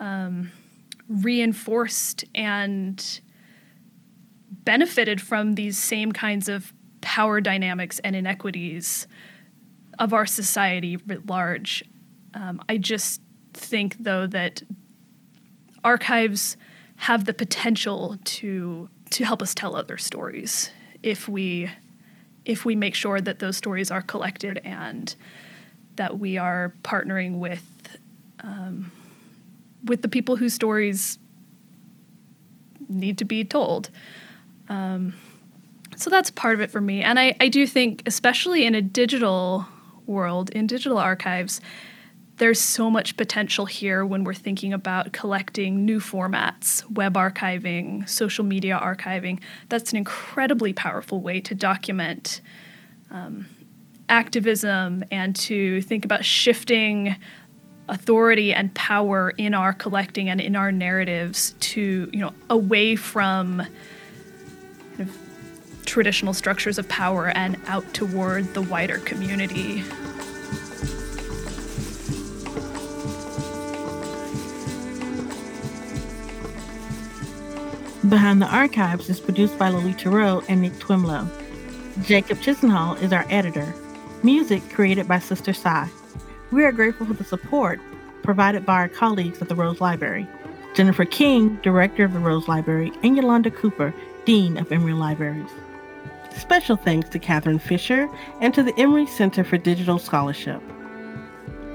um, 0.00 0.50
reinforced 1.08 2.24
and 2.34 3.20
benefited 4.68 5.18
from 5.18 5.54
these 5.54 5.78
same 5.78 6.12
kinds 6.12 6.46
of 6.46 6.74
power 7.00 7.40
dynamics 7.40 8.00
and 8.00 8.14
inequities 8.14 9.06
of 9.98 10.12
our 10.12 10.26
society 10.26 10.98
writ 11.06 11.24
large. 11.24 11.82
Um, 12.34 12.60
I 12.68 12.76
just 12.76 13.22
think, 13.54 13.96
though, 13.98 14.26
that 14.26 14.62
archives 15.82 16.58
have 16.96 17.24
the 17.24 17.32
potential 17.32 18.18
to 18.24 18.90
to 19.08 19.24
help 19.24 19.40
us 19.40 19.54
tell 19.54 19.74
other 19.74 19.96
stories 19.96 20.70
if 21.02 21.26
we 21.30 21.70
if 22.44 22.66
we 22.66 22.76
make 22.76 22.94
sure 22.94 23.22
that 23.22 23.38
those 23.38 23.56
stories 23.56 23.90
are 23.90 24.02
collected 24.02 24.60
and 24.64 25.14
that 25.96 26.18
we 26.18 26.36
are 26.36 26.74
partnering 26.82 27.38
with 27.38 27.96
um, 28.40 28.92
with 29.82 30.02
the 30.02 30.08
people 30.08 30.36
whose 30.36 30.52
stories 30.52 31.18
need 32.86 33.16
to 33.16 33.24
be 33.24 33.44
told. 33.44 33.88
Um, 34.68 35.14
so 35.96 36.10
that's 36.10 36.30
part 36.30 36.54
of 36.54 36.60
it 36.60 36.70
for 36.70 36.80
me. 36.80 37.02
And 37.02 37.18
I, 37.18 37.36
I 37.40 37.48
do 37.48 37.66
think, 37.66 38.02
especially 38.06 38.64
in 38.64 38.74
a 38.74 38.82
digital 38.82 39.66
world, 40.06 40.50
in 40.50 40.66
digital 40.66 40.98
archives, 40.98 41.60
there's 42.36 42.60
so 42.60 42.88
much 42.88 43.16
potential 43.16 43.66
here 43.66 44.06
when 44.06 44.22
we're 44.22 44.32
thinking 44.32 44.72
about 44.72 45.12
collecting 45.12 45.84
new 45.84 45.98
formats, 45.98 46.88
web 46.90 47.14
archiving, 47.14 48.08
social 48.08 48.44
media 48.44 48.78
archiving. 48.80 49.40
That's 49.68 49.90
an 49.90 49.96
incredibly 49.96 50.72
powerful 50.72 51.20
way 51.20 51.40
to 51.40 51.54
document 51.54 52.40
um, 53.10 53.46
activism 54.08 55.04
and 55.10 55.34
to 55.34 55.82
think 55.82 56.04
about 56.04 56.24
shifting 56.24 57.16
authority 57.88 58.52
and 58.52 58.72
power 58.74 59.30
in 59.30 59.54
our 59.54 59.72
collecting 59.72 60.28
and 60.28 60.40
in 60.40 60.54
our 60.54 60.70
narratives 60.70 61.54
to, 61.60 62.08
you 62.12 62.20
know, 62.20 62.32
away 62.50 62.94
from 62.94 63.66
traditional 65.88 66.34
structures 66.34 66.78
of 66.78 66.88
power 66.88 67.28
and 67.30 67.56
out 67.66 67.92
toward 67.94 68.54
the 68.54 68.62
wider 68.62 68.98
community. 68.98 69.82
Behind 78.08 78.40
the 78.40 78.46
Archives 78.46 79.10
is 79.10 79.18
produced 79.18 79.58
by 79.58 79.70
Lily 79.70 79.96
Rowe 80.04 80.42
and 80.48 80.62
Nick 80.62 80.78
Twimlow. 80.78 81.28
Jacob 82.02 82.38
Chisenhall 82.38 83.02
is 83.02 83.12
our 83.12 83.26
editor. 83.28 83.74
Music 84.22 84.62
created 84.70 85.08
by 85.08 85.18
Sister 85.18 85.52
Sai. 85.52 85.88
We 86.50 86.64
are 86.64 86.72
grateful 86.72 87.06
for 87.06 87.14
the 87.14 87.24
support 87.24 87.80
provided 88.22 88.66
by 88.66 88.74
our 88.74 88.88
colleagues 88.88 89.40
at 89.40 89.48
the 89.48 89.54
Rose 89.54 89.80
Library. 89.80 90.28
Jennifer 90.74 91.04
King, 91.04 91.56
Director 91.62 92.04
of 92.04 92.12
the 92.12 92.18
Rose 92.18 92.46
Library, 92.46 92.92
and 93.02 93.16
Yolanda 93.16 93.50
Cooper, 93.50 93.92
Dean 94.26 94.58
of 94.58 94.70
Emory 94.70 94.92
Libraries. 94.92 95.50
Special 96.38 96.76
thanks 96.76 97.08
to 97.10 97.18
Katherine 97.18 97.58
Fisher 97.58 98.08
and 98.40 98.54
to 98.54 98.62
the 98.62 98.72
Emory 98.78 99.06
Center 99.06 99.42
for 99.42 99.58
Digital 99.58 99.98
Scholarship. 99.98 100.62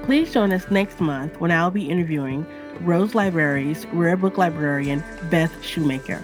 Please 0.04 0.34
join 0.34 0.54
us 0.54 0.72
next 0.72 1.00
month 1.00 1.40
when 1.40 1.52
I'll 1.52 1.70
be 1.70 1.90
interviewing 1.90 2.46
Rose 2.82 3.14
Library's 3.14 3.86
Rare 3.88 4.18
Book 4.18 4.38
Librarian, 4.38 5.04
Beth 5.30 5.64
Shoemaker. 5.64 6.24